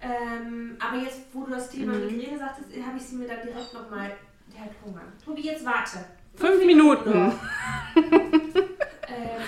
[0.02, 2.06] Ähm, aber jetzt, wo du das Thema Mhm.
[2.06, 4.12] Migräne sagtest, habe ich sie mir dann direkt nochmal.
[4.54, 5.02] Der hat Hunger.
[5.24, 6.00] Tobi, jetzt warte.
[6.36, 7.34] Fünf Minuten.
[9.10, 9.42] Ähm,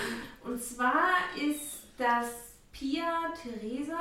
[0.44, 1.04] und zwar
[1.38, 2.28] ist das
[2.72, 4.00] Pia Teresa,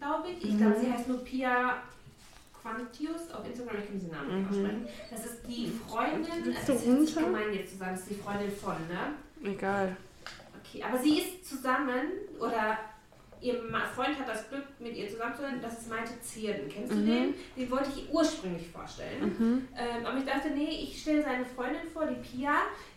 [0.00, 0.42] glaube ich.
[0.44, 1.82] Ich glaube, sie heißt nur Pia
[2.62, 3.76] Quantius auf Instagram.
[3.78, 4.56] Ich kann diesen Namen nicht Mhm.
[4.64, 4.88] aussprechen.
[5.10, 6.44] Das ist die Freundin.
[6.46, 7.20] Willst Es ist runter?
[7.30, 9.48] gemein jetzt zu sagen, das ist die Freundin von, ne?
[9.52, 9.96] Egal.
[10.64, 12.06] Okay, aber sie ist zusammen
[12.40, 12.78] oder
[13.40, 13.54] ihr
[13.94, 15.60] Freund hat das Glück, mit ihr zusammen zu sein.
[15.62, 16.68] Das ist Malte Zierden.
[16.68, 17.06] Kennst du Mhm.
[17.06, 17.34] den?
[17.56, 19.22] Den wollte ich ursprünglich vorstellen.
[19.38, 19.68] Mhm.
[19.76, 22.54] Ähm, aber ich dachte, nee, ich stelle seine Freundin vor, die Pia.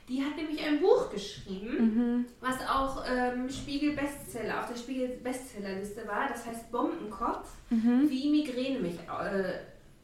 [0.08, 2.26] Die hat nämlich ein Buch geschrieben Mhm.
[2.42, 6.28] was auch ähm, Spiegel Bestseller, auf der Spiegel Bestsellerliste war.
[6.30, 8.10] Das heißt Bombenkopf, Mhm.
[8.10, 9.54] wie Migräne mich, äh,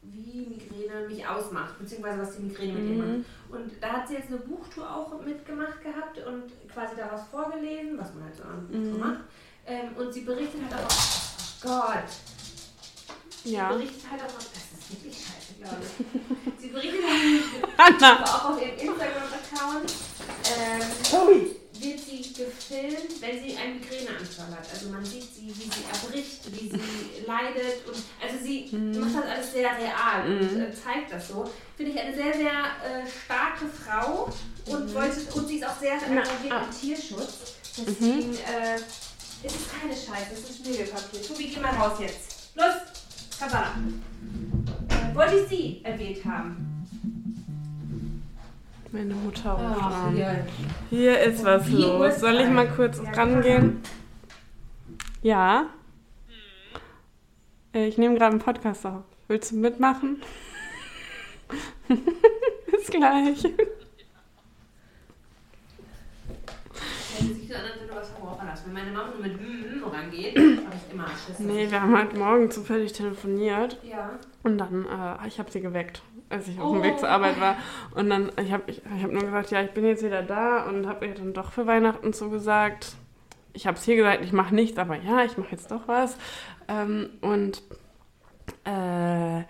[0.02, 3.08] wie Migräne mich ausmacht, beziehungsweise was die Migräne mit ihr macht.
[3.08, 3.24] Mhm.
[3.50, 8.14] Und da hat sie jetzt eine Buchtour auch mitgemacht gehabt und quasi daraus vorgelesen, was
[8.14, 8.44] man halt so
[8.78, 8.98] Mhm.
[9.00, 9.20] macht.
[9.68, 12.04] Ähm, und sie berichtet halt auch, oh Gott,
[13.44, 13.68] sie Ja.
[13.72, 14.44] berichtet halt auch, das
[14.80, 16.60] ist wirklich scheiße, glaube ich.
[16.60, 17.04] sie berichtet
[17.78, 19.92] halt aber auch auf ihrem Instagram-Account.
[20.58, 21.46] Ähm,
[21.78, 24.66] wird sie gefilmt, wenn sie einen Migräneanfall hat.
[24.72, 29.24] Also man sieht sie, wie sie erbricht, wie sie leidet und also sie macht das
[29.30, 30.60] alles sehr real und Mhm.
[30.62, 31.44] äh, zeigt das so.
[31.76, 34.32] Finde ich eine sehr, sehr äh, starke Frau
[34.66, 36.64] und wollte und sie ist auch sehr engagiert ah.
[36.64, 37.34] im Tierschutz.
[37.76, 38.78] Deswegen äh,
[39.42, 41.22] es ist keine Scheiße, es ist Schmirgelpapier.
[41.22, 42.50] Tobi, geh mal raus jetzt.
[42.56, 43.74] Los, Kabala.
[44.88, 46.72] Äh, wollte ich sie erwähnt haben.
[48.92, 50.16] Meine Mutter an.
[50.16, 50.36] ja.
[50.90, 52.20] Hier ist was los.
[52.20, 53.80] Soll ich mal kurz Ja, rangehen?
[55.22, 55.66] Ja.
[57.74, 59.02] Äh, Ich nehme gerade einen Podcast auf.
[59.28, 60.22] Willst du mitmachen?
[62.70, 63.44] Bis gleich.
[67.18, 67.24] Hätte
[68.56, 71.38] sich so an, als wenn meine Mama nur mit mm rangeht, habe ich immer Schiss.
[71.38, 74.18] Nee, wir haben heute Morgen zufällig telefoniert Ja.
[74.42, 76.72] und dann, äh, ich habe sie geweckt, als ich auf Oh.
[76.74, 77.56] dem Weg zur Arbeit war.
[77.94, 80.64] Und dann, ich habe ich, ich hab nur gesagt, ja, ich bin jetzt wieder da
[80.68, 82.94] und habe ihr dann doch für Weihnachten zugesagt.
[83.52, 86.16] Ich habe es hier gesagt, ich mache nichts, aber ja, ich mache jetzt doch was.
[86.68, 87.62] Ähm, und
[88.64, 89.42] äh,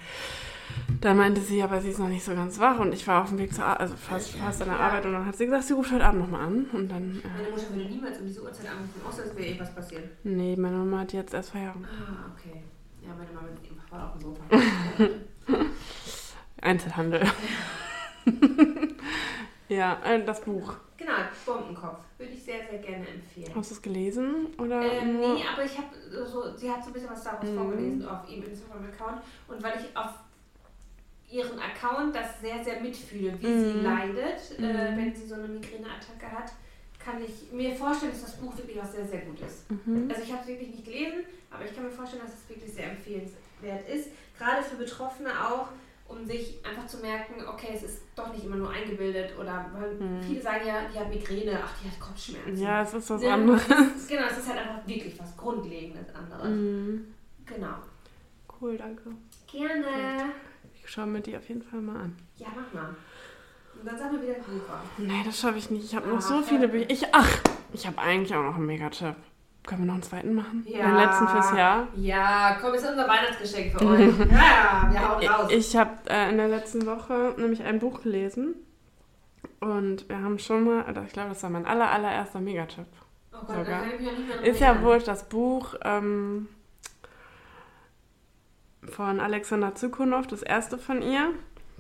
[1.00, 3.28] dann meinte sie, aber sie ist noch nicht so ganz wach und ich war auf
[3.30, 4.80] dem Weg zur Arbeit, also fast, fast an der.
[4.80, 7.28] Arbeit und dann hat sie gesagt, sie ruft heute Abend nochmal an und dann, äh,
[7.28, 10.04] Meine Mutter würde niemals um diese Uhrzeit anrufen, außer es wäre irgendwas passiert.
[10.24, 11.86] nee, meine Mama hat jetzt erst Feierabend.
[11.86, 12.62] Ah, okay.
[13.02, 15.64] Ja, meine Mama mit ihrem Papa auf dem Sofa.
[16.62, 17.22] Einzelhandel.
[19.68, 20.74] ja, äh, das Buch.
[20.96, 21.12] genau,
[21.44, 21.98] Bombenkopf.
[22.18, 23.52] Würde ich sehr, sehr gerne empfehlen.
[23.54, 24.46] Hast du es gelesen?
[24.58, 25.88] Oder Ähm, nee, aber ich habe
[26.26, 27.56] so, sie hat so ein bisschen was daraus Mhm.
[27.56, 29.22] vorgelesen auf ihrem Instagram-Account.
[29.48, 30.10] Und weil ich auf
[31.30, 33.82] ihren Account das sehr, sehr mitfühle, wie sie Mhm.
[33.84, 34.96] leidet, äh, Mhm.
[34.96, 36.52] wenn sie so eine Migräneattacke hat,
[36.98, 39.70] kann ich mir vorstellen, dass das Buch wirklich was sehr, sehr gut ist.
[39.70, 40.08] Mhm.
[40.10, 41.18] Also ich habe es wirklich nicht gelesen,
[41.50, 44.08] aber ich kann mir vorstellen, dass es wirklich sehr empfehlenswert ist.
[44.36, 45.68] Gerade für Betroffene auch,
[46.08, 49.94] um sich einfach zu merken, okay, es ist doch nicht immer nur eingebildet oder weil
[49.94, 50.22] Mhm.
[50.22, 52.56] viele sagen ja, die hat Migräne, ach, die hat Kopfschmerzen.
[52.56, 53.32] Ja, es ist was Ne?
[53.32, 53.66] anderes.
[54.08, 56.48] Genau, es ist halt einfach wirklich was Grundlegendes anderes.
[56.48, 57.14] Mhm.
[57.44, 57.74] Genau.
[58.60, 59.10] Cool, danke.
[59.50, 60.32] Gerne.
[60.86, 62.16] Ich schaue mir die auf jeden Fall mal an.
[62.36, 62.94] Ja, mach mal.
[63.80, 64.80] Und dann sag mal wieder Bucher.
[64.98, 65.84] Nee, das schaffe ich nicht.
[65.84, 66.88] Ich habe noch Ah, so viele Bücher.
[66.88, 67.28] Ich, ach,
[67.72, 69.16] ich habe eigentlich auch noch einen Megatipp.
[69.66, 70.64] Können wir noch einen zweiten machen?
[70.68, 70.86] Ja.
[70.86, 71.88] Den letzten fürs Jahr.
[71.96, 74.18] Ja, komm, ist unser Weihnachtsgeschenk für euch.
[74.30, 75.50] ja, wir hauen raus.
[75.50, 78.54] Ich habe äh, in der letzten Woche nämlich ein Buch gelesen.
[79.58, 82.86] Und wir haben schon mal, oder ich glaube, das war mein aller, allererster Megatipp.
[83.32, 83.82] oh Gott, sogar.
[84.44, 86.46] Ist ja wurscht, das Buch ähm,
[88.90, 91.32] von Alexander Zukunov, das erste von ihr.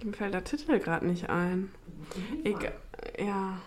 [0.02, 1.70] Mir fällt der Titel gerade nicht ein.
[2.44, 2.56] Ich,
[3.18, 3.58] ja.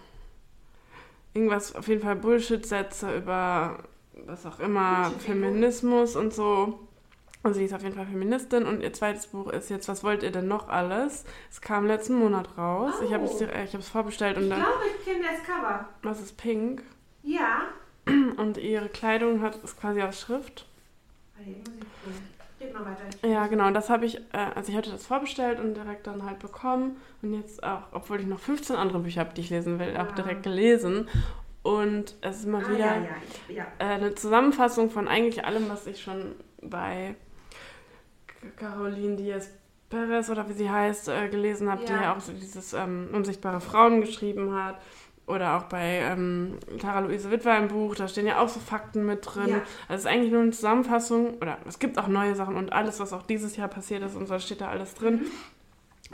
[1.33, 3.83] Irgendwas, auf jeden Fall Bullshit-Sätze über
[4.25, 5.11] was auch immer.
[5.19, 6.79] Feminismus und so.
[7.41, 10.23] Und sie ist auf jeden Fall Feministin und ihr zweites Buch ist jetzt, was wollt
[10.23, 11.23] ihr denn noch alles?
[11.49, 12.93] Es kam letzten Monat raus.
[13.05, 13.45] Ich habe es Oh.
[13.45, 15.87] äh, ich habe es vorbestellt Ich und dann, glaube, ich kenne das Cover.
[16.03, 16.83] was ist pink?
[17.23, 17.61] Ja.
[18.37, 20.65] Und ihre Kleidung hat ist quasi aus Schrift.
[21.45, 23.27] Jetzt muss ich- Red mal weiter.
[23.27, 23.67] Ja, genau.
[23.67, 26.97] Und das habe ich, äh, also ich hatte das vorbestellt und direkt dann halt bekommen.
[27.21, 30.07] Und jetzt auch, obwohl ich noch 15 andere Bücher habe, die ich lesen will, auch
[30.07, 30.11] Ja.
[30.11, 31.07] direkt gelesen.
[31.63, 32.95] Und es ist mal Ah, wieder ja,
[33.49, 33.67] ja, ja.
[33.79, 37.15] äh, eine Zusammenfassung von eigentlich allem, was ich schon bei
[38.57, 39.49] Caroline Diaz
[39.89, 42.01] Perez oder wie sie heißt, äh, gelesen habe, die Ja.
[42.03, 44.79] ja auch so dieses ähm, Unsichtbare Frauen geschrieben hat.
[45.29, 49.05] Oder auch bei ähm, Clara Luise Wittwer im Buch, da stehen ja auch so Fakten
[49.05, 49.49] mit drin.
[49.49, 49.55] Ja.
[49.87, 52.99] Also es ist eigentlich nur eine Zusammenfassung, oder es gibt auch neue Sachen und alles,
[52.99, 55.25] was auch dieses Jahr passiert ist und so, steht da alles drin.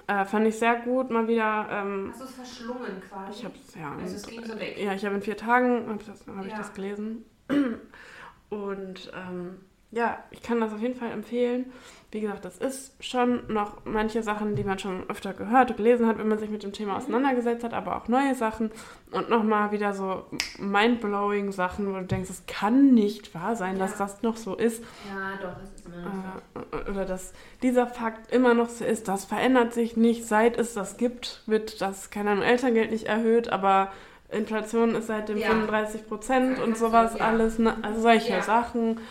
[0.08, 1.68] Äh, fand ich sehr gut, mal wieder.
[1.72, 3.32] Ähm, Hast du es verschlungen quasi?
[3.40, 3.96] ich habe es, ja.
[4.02, 4.78] Also es ging so weg.
[4.78, 6.58] Ja, ich habe in vier Tagen hab das, hab ich Ja.
[6.58, 7.24] das gelesen.
[8.50, 9.60] Und ähm,
[9.92, 11.72] ja, ich kann das auf jeden Fall empfehlen.
[12.16, 16.08] Wie gesagt, das ist schon noch manche Sachen, die man schon öfter gehört und gelesen
[16.08, 18.72] hat, wenn man sich mit dem Thema auseinandergesetzt hat, aber auch neue Sachen
[19.12, 20.24] und nochmal wieder so
[20.58, 23.98] mindblowing Sachen, wo du denkst, es kann nicht wahr sein, dass Ja.
[23.98, 24.82] das noch so ist.
[25.10, 26.78] Ja, doch, es ist immer noch so.
[26.78, 30.74] Äh, oder dass dieser Fakt immer noch so ist, das verändert sich nicht, seit es
[30.74, 33.92] das gibt, wird das, keine Ahnung, Elterngeld nicht erhöht, aber
[34.32, 35.48] Inflation ist seitdem Ja.
[35.48, 37.26] 35 Prozent und sowas ja.
[37.26, 37.76] alles, ne?
[37.82, 38.42] also solche.
[38.42, 39.02] Sachen.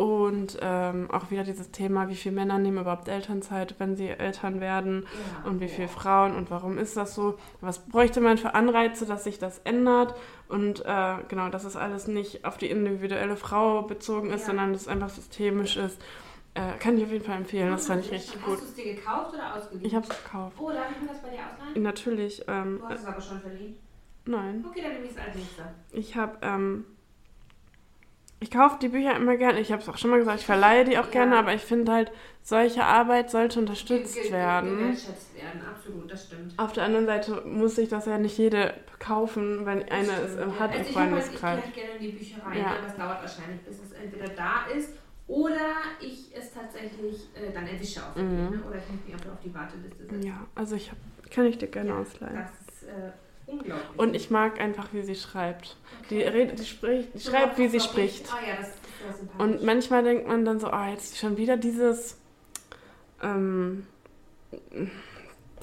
[0.00, 4.58] Und ähm, auch wieder dieses Thema, wie viele Männer nehmen überhaupt Elternzeit, wenn sie Eltern
[4.58, 5.04] werden
[5.44, 5.50] Ja.
[5.50, 7.36] und wie viele Frauen und warum ist das so?
[7.60, 10.14] Was bräuchte man für Anreize, dass sich das ändert?
[10.48, 14.46] Und äh, genau, dass es alles nicht auf die individuelle Frau bezogen ist, Ja.
[14.46, 16.00] sondern dass es einfach systemisch ist.
[16.54, 18.58] Äh, kann ich auf jeden Fall empfehlen, das fand ich richtig Hast gut.
[18.58, 19.84] du es dir gekauft oder ausgeliehen?
[19.86, 20.56] Ich habe es gekauft.
[20.58, 21.82] Oh, darf ich mir das bei dir ausleihen?
[21.82, 23.76] Natürlich, ähm, Du hast es aber schon verliehen.
[24.24, 24.64] nein.
[24.66, 25.74] Okay, dann nehme ich es als nächster.
[25.92, 26.86] Ich habe, ähm,
[28.40, 29.60] ich kaufe die Bücher immer gerne.
[29.60, 31.10] Ich habe es auch schon mal gesagt, ich verleihe die auch Ja.
[31.10, 32.12] gerne, aber ich finde halt,
[32.42, 34.78] solche Arbeit sollte Ge- unterstützt ge- werden.
[34.96, 36.54] Gewertschätzt werden, absolut, das stimmt.
[36.56, 40.32] Auf der anderen Seite muss sich das ja nicht jede kaufen, wenn eine Das es
[40.32, 40.78] stimmt, hat ja.
[40.78, 41.64] im also ich hab halt, Freundeskreis.
[41.66, 42.70] Ich gehe halt gerne in die Bücherei, Ja.
[42.76, 44.90] aber es dauert wahrscheinlich, bis es entweder da ist
[45.26, 48.22] oder ich es tatsächlich äh, dann erwische auf Mhm.
[48.50, 48.62] ne?
[48.66, 50.22] oder ich muss mich einfach auf die Warteliste setzen.
[50.22, 50.98] Ja, also ich hab,
[51.30, 52.42] kann ich dir gerne ausleihen.
[52.42, 53.12] Das ist äh,
[53.50, 53.98] unglaublich.
[53.98, 55.76] Und ich mag einfach, wie sie schreibt.
[56.10, 56.28] Die, Okay.
[56.28, 58.26] redet, die, spricht, die schreibt, wie sie spricht.
[58.32, 59.44] Ah ja, das sympathisch.
[59.44, 62.18] Und manchmal denkt man dann so, oh, jetzt schon wieder dieses,
[63.22, 63.86] ähm,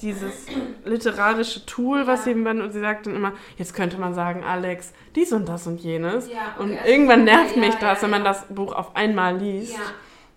[0.00, 0.46] dieses
[0.84, 2.32] literarische Tool, was Ja.
[2.34, 5.66] sie dann, und sie sagt dann immer, jetzt könnte man sagen, Alex, dies und das
[5.66, 6.28] und jenes.
[6.28, 9.76] ja, okay, Und also- irgendwann nervt mich das, wenn man das Buch auf einmal liest.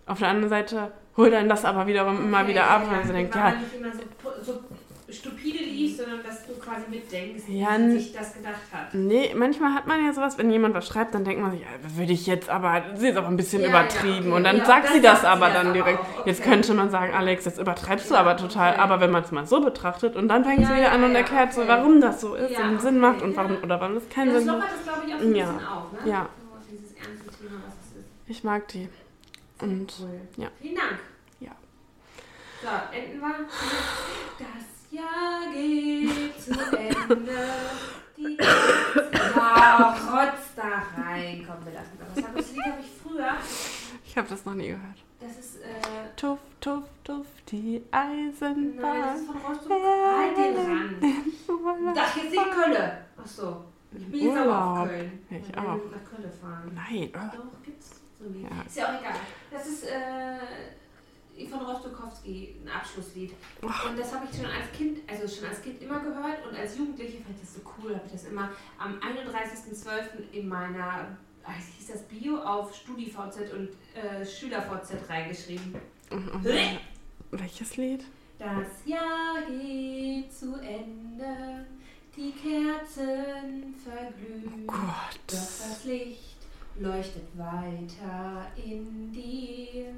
[0.08, 3.02] Auf der anderen Seite holt einen das aber wiederum immer Okay, wieder ab, ja, weil
[3.04, 4.00] sie ja, denkt, ja, man nicht immer so,
[4.54, 4.60] so
[5.14, 8.94] stupide liest, sondern dass du quasi mitdenkst, Ja, wie sie sich das gedacht hat.
[8.94, 11.68] Nee, manchmal hat man ja sowas, wenn jemand was schreibt, dann denkt man sich, ja,
[11.96, 14.14] würde ich jetzt aber, sie ist aber ein bisschen Ja, übertrieben.
[14.14, 14.32] ja, okay.
[14.32, 16.00] Und dann sagt dann sie das sie aber das dann aber direkt.
[16.00, 16.50] auch, Jetzt okay.
[16.50, 18.72] könnte man sagen, Alex, jetzt übertreibst du aber total.
[18.74, 18.82] okay.
[18.82, 21.54] Aber wenn man es mal so betrachtet und dann fängt sie wieder an und erklärt
[21.54, 21.70] so, okay.
[21.70, 24.44] warum das so ist und Sinn okay, macht und warum oder warum es keinen das
[24.44, 24.70] Sinn macht.
[24.74, 26.10] das, glaube ich, auch ein bisschen auf, ne?
[26.12, 26.30] Ja.
[26.40, 28.06] So, dieses ernste Thema, was es ist.
[28.28, 28.90] Ich mag die.
[29.60, 30.22] Und Cool.
[30.38, 30.48] ja.
[30.60, 31.00] Vielen Dank.
[31.40, 31.52] Ja.
[32.64, 33.36] So, enden wir.
[34.40, 34.48] Das
[34.92, 37.38] Jahr geht zu Ende.
[38.18, 38.38] Die
[39.36, 41.46] Ja, rotz da rein.
[41.48, 42.24] Komm, wir lassen das.
[42.36, 43.34] Das Lied habe ich früher.
[44.06, 45.04] ich habe das noch nie gehört.
[45.20, 45.66] Das ist, äh,
[46.16, 49.16] Tuff, tuff, tuff, die nein, das Eisenbahn.
[49.16, 49.72] ist von Rostock.
[49.72, 51.94] Halt den ran.
[51.98, 52.92] Ach, jetzt nicht Köln.
[53.18, 53.66] Ach so.
[53.94, 54.88] Ich bin jetzt aber auf.
[54.90, 55.20] Köln.
[55.30, 55.64] Ich auch.
[55.64, 56.72] werden Nach Köln fahren.
[56.76, 57.10] Nein.
[57.14, 58.44] Doch, gibt's so Lied.
[58.50, 58.62] Ja.
[58.66, 59.14] Ist ja auch egal.
[59.52, 60.38] Das ist äh,
[61.48, 63.34] von Rostokowski, ein Abschlusslied.
[63.62, 66.78] Und das habe ich schon als Kind, also schon als Kind immer gehört und als
[66.78, 70.32] Jugendliche fand ich das so cool, habe ich das immer am 31.12.
[70.34, 75.76] in meiner, ah, wie hieß das, Bio auf StudiVZ und äh, SchülerVZ reingeschrieben.
[76.12, 76.46] Und-
[77.32, 78.04] Welches Lied?
[78.38, 81.66] Das Jahr geht zu Ende,
[82.18, 84.64] die Kerzen verglühen.
[84.68, 85.20] Oh Gott.
[85.28, 86.38] Doch das Licht
[86.80, 89.94] leuchtet weiter in dir.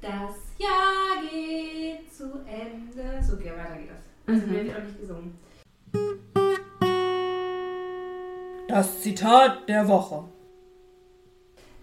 [0.00, 3.20] Das Jahr geht zu Ende.
[3.22, 4.04] So, okay, weiter geht das.
[4.26, 4.52] Also, Mhm.
[4.52, 5.38] mir wird auch nicht gesungen.
[8.68, 10.24] Das Zitat der Woche.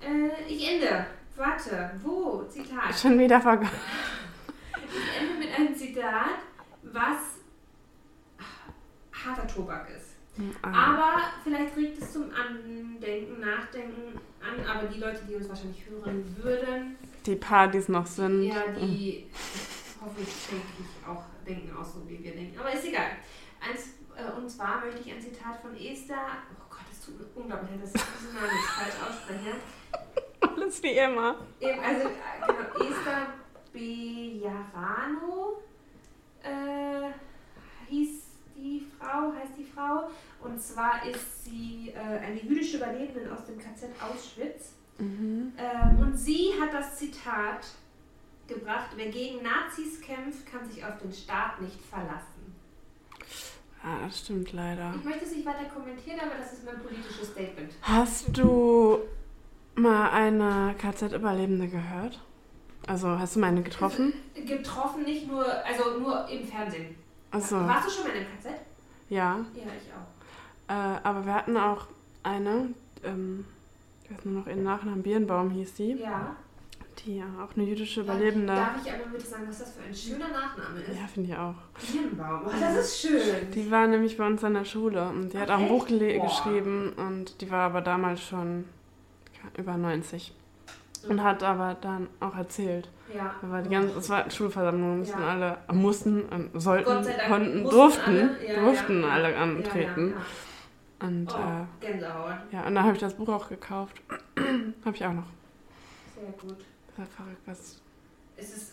[0.02, 1.06] Äh, ich ende.
[1.36, 2.44] Warte, wo?
[2.44, 2.94] Zitat.
[2.98, 3.74] Schon wieder vergessen.
[4.88, 6.40] Ich ende mit einem Zitat,
[6.84, 7.18] was
[9.12, 10.12] harter Tobak ist.
[10.62, 10.94] Ah.
[10.94, 11.14] Aber
[11.44, 14.66] vielleicht regt es zum Andenken, Nachdenken an.
[14.66, 16.96] Aber die Leute, die uns wahrscheinlich hören würden,
[17.26, 18.44] Die paar, die es noch sind.
[18.44, 19.28] ja, die
[20.02, 22.60] hoffentlich denke ich auch denken auch so, wie wir denken.
[22.60, 23.12] Aber ist egal.
[23.62, 26.28] Eins, äh, und zwar möchte ich ein Zitat von Esther.
[26.52, 29.56] Oh Gott, es tut mir unglaublich leid, dass ich diesen Namen jetzt falsch ausspreche.
[30.56, 31.36] Alles wie immer.
[31.60, 33.28] Eben, also äh, genau, Esther
[33.74, 35.62] Bejarano
[36.44, 37.12] äh,
[37.90, 38.24] hieß
[38.56, 40.10] die Frau, heißt die Frau.
[40.42, 44.74] Und zwar ist sie äh, eine jüdische Überlebende aus dem KZ Auschwitz.
[44.98, 45.54] Mhm.
[45.58, 47.68] Ähm, und sie hat das Zitat
[48.48, 52.56] gebracht, wer gegen Nazis kämpft, kann sich auf den Staat nicht verlassen.
[53.84, 54.94] Ah, das stimmt leider.
[54.98, 57.72] Ich möchte es nicht weiter kommentieren, aber das ist mein politisches Statement.
[57.82, 59.00] Hast du
[59.76, 62.20] mal eine KZ-Überlebende gehört?
[62.88, 64.14] Also, hast du mal eine getroffen?
[64.34, 66.96] Getroffen nicht nur, also nur im Fernsehen.
[67.32, 68.52] Also, Warst du schon mal in einem KZ?
[69.10, 69.46] ja.
[69.54, 70.72] Ja, ich auch.
[70.74, 71.88] Äh, aber wir hatten auch
[72.24, 72.70] eine,
[73.04, 73.46] ähm,
[74.06, 76.36] ich weiß nur noch ihren Nachnamen, Birnbaum hieß die, Ja.
[77.00, 78.54] die ja auch eine jüdische Überlebende.
[78.54, 81.00] Darf ich aber bitte sagen, was das für ein schöner Nachname ist?
[81.00, 81.56] Ja, finde ich auch.
[81.92, 82.42] Birnbaum.
[82.46, 83.52] Oh, das ist schön.
[83.54, 85.68] Die war nämlich bei uns an der Schule und die hat auch ein?
[85.68, 88.66] Buch geschrieben und die war aber damals schon
[89.58, 90.34] über 90
[91.10, 92.90] und hat aber dann auch erzählt.
[93.16, 93.36] Ja.
[93.44, 95.28] Aber die ganze, es war Schulversammlung, mussten Ja.
[95.30, 100.14] alle, mussten, sollten, konnten, durften, alle, ja, durften ja, alle antreten.
[101.02, 101.68] Ja, Und ja, ja.
[101.82, 102.36] Oh, äh, Gänsehaut.
[102.52, 104.02] ja, und dann habe ich das Buch auch gekauft.
[104.86, 105.28] habe ich auch noch.
[106.16, 106.66] Sehr gut.
[106.98, 107.82] Das verrückt, was.
[108.38, 108.72] Es ist.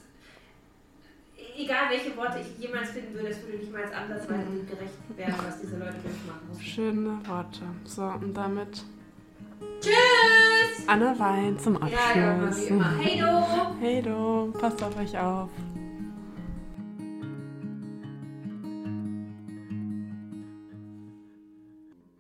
[1.57, 4.93] Egal welche Worte ich jemals finden würde, es würde nicht mal als ansatzweise dem gerecht
[5.17, 6.63] werden, was diese Leute durchmachen mussten.
[6.65, 7.63] Schöne Worte.
[7.85, 8.85] So, und damit
[9.81, 10.87] Tschüss!
[10.87, 12.67] Anne Wein zum Ja, ja, wie Abschluss.
[12.67, 12.97] immer.
[12.99, 13.81] Hey, du!
[13.81, 15.51] hey du, passt auf euch auf.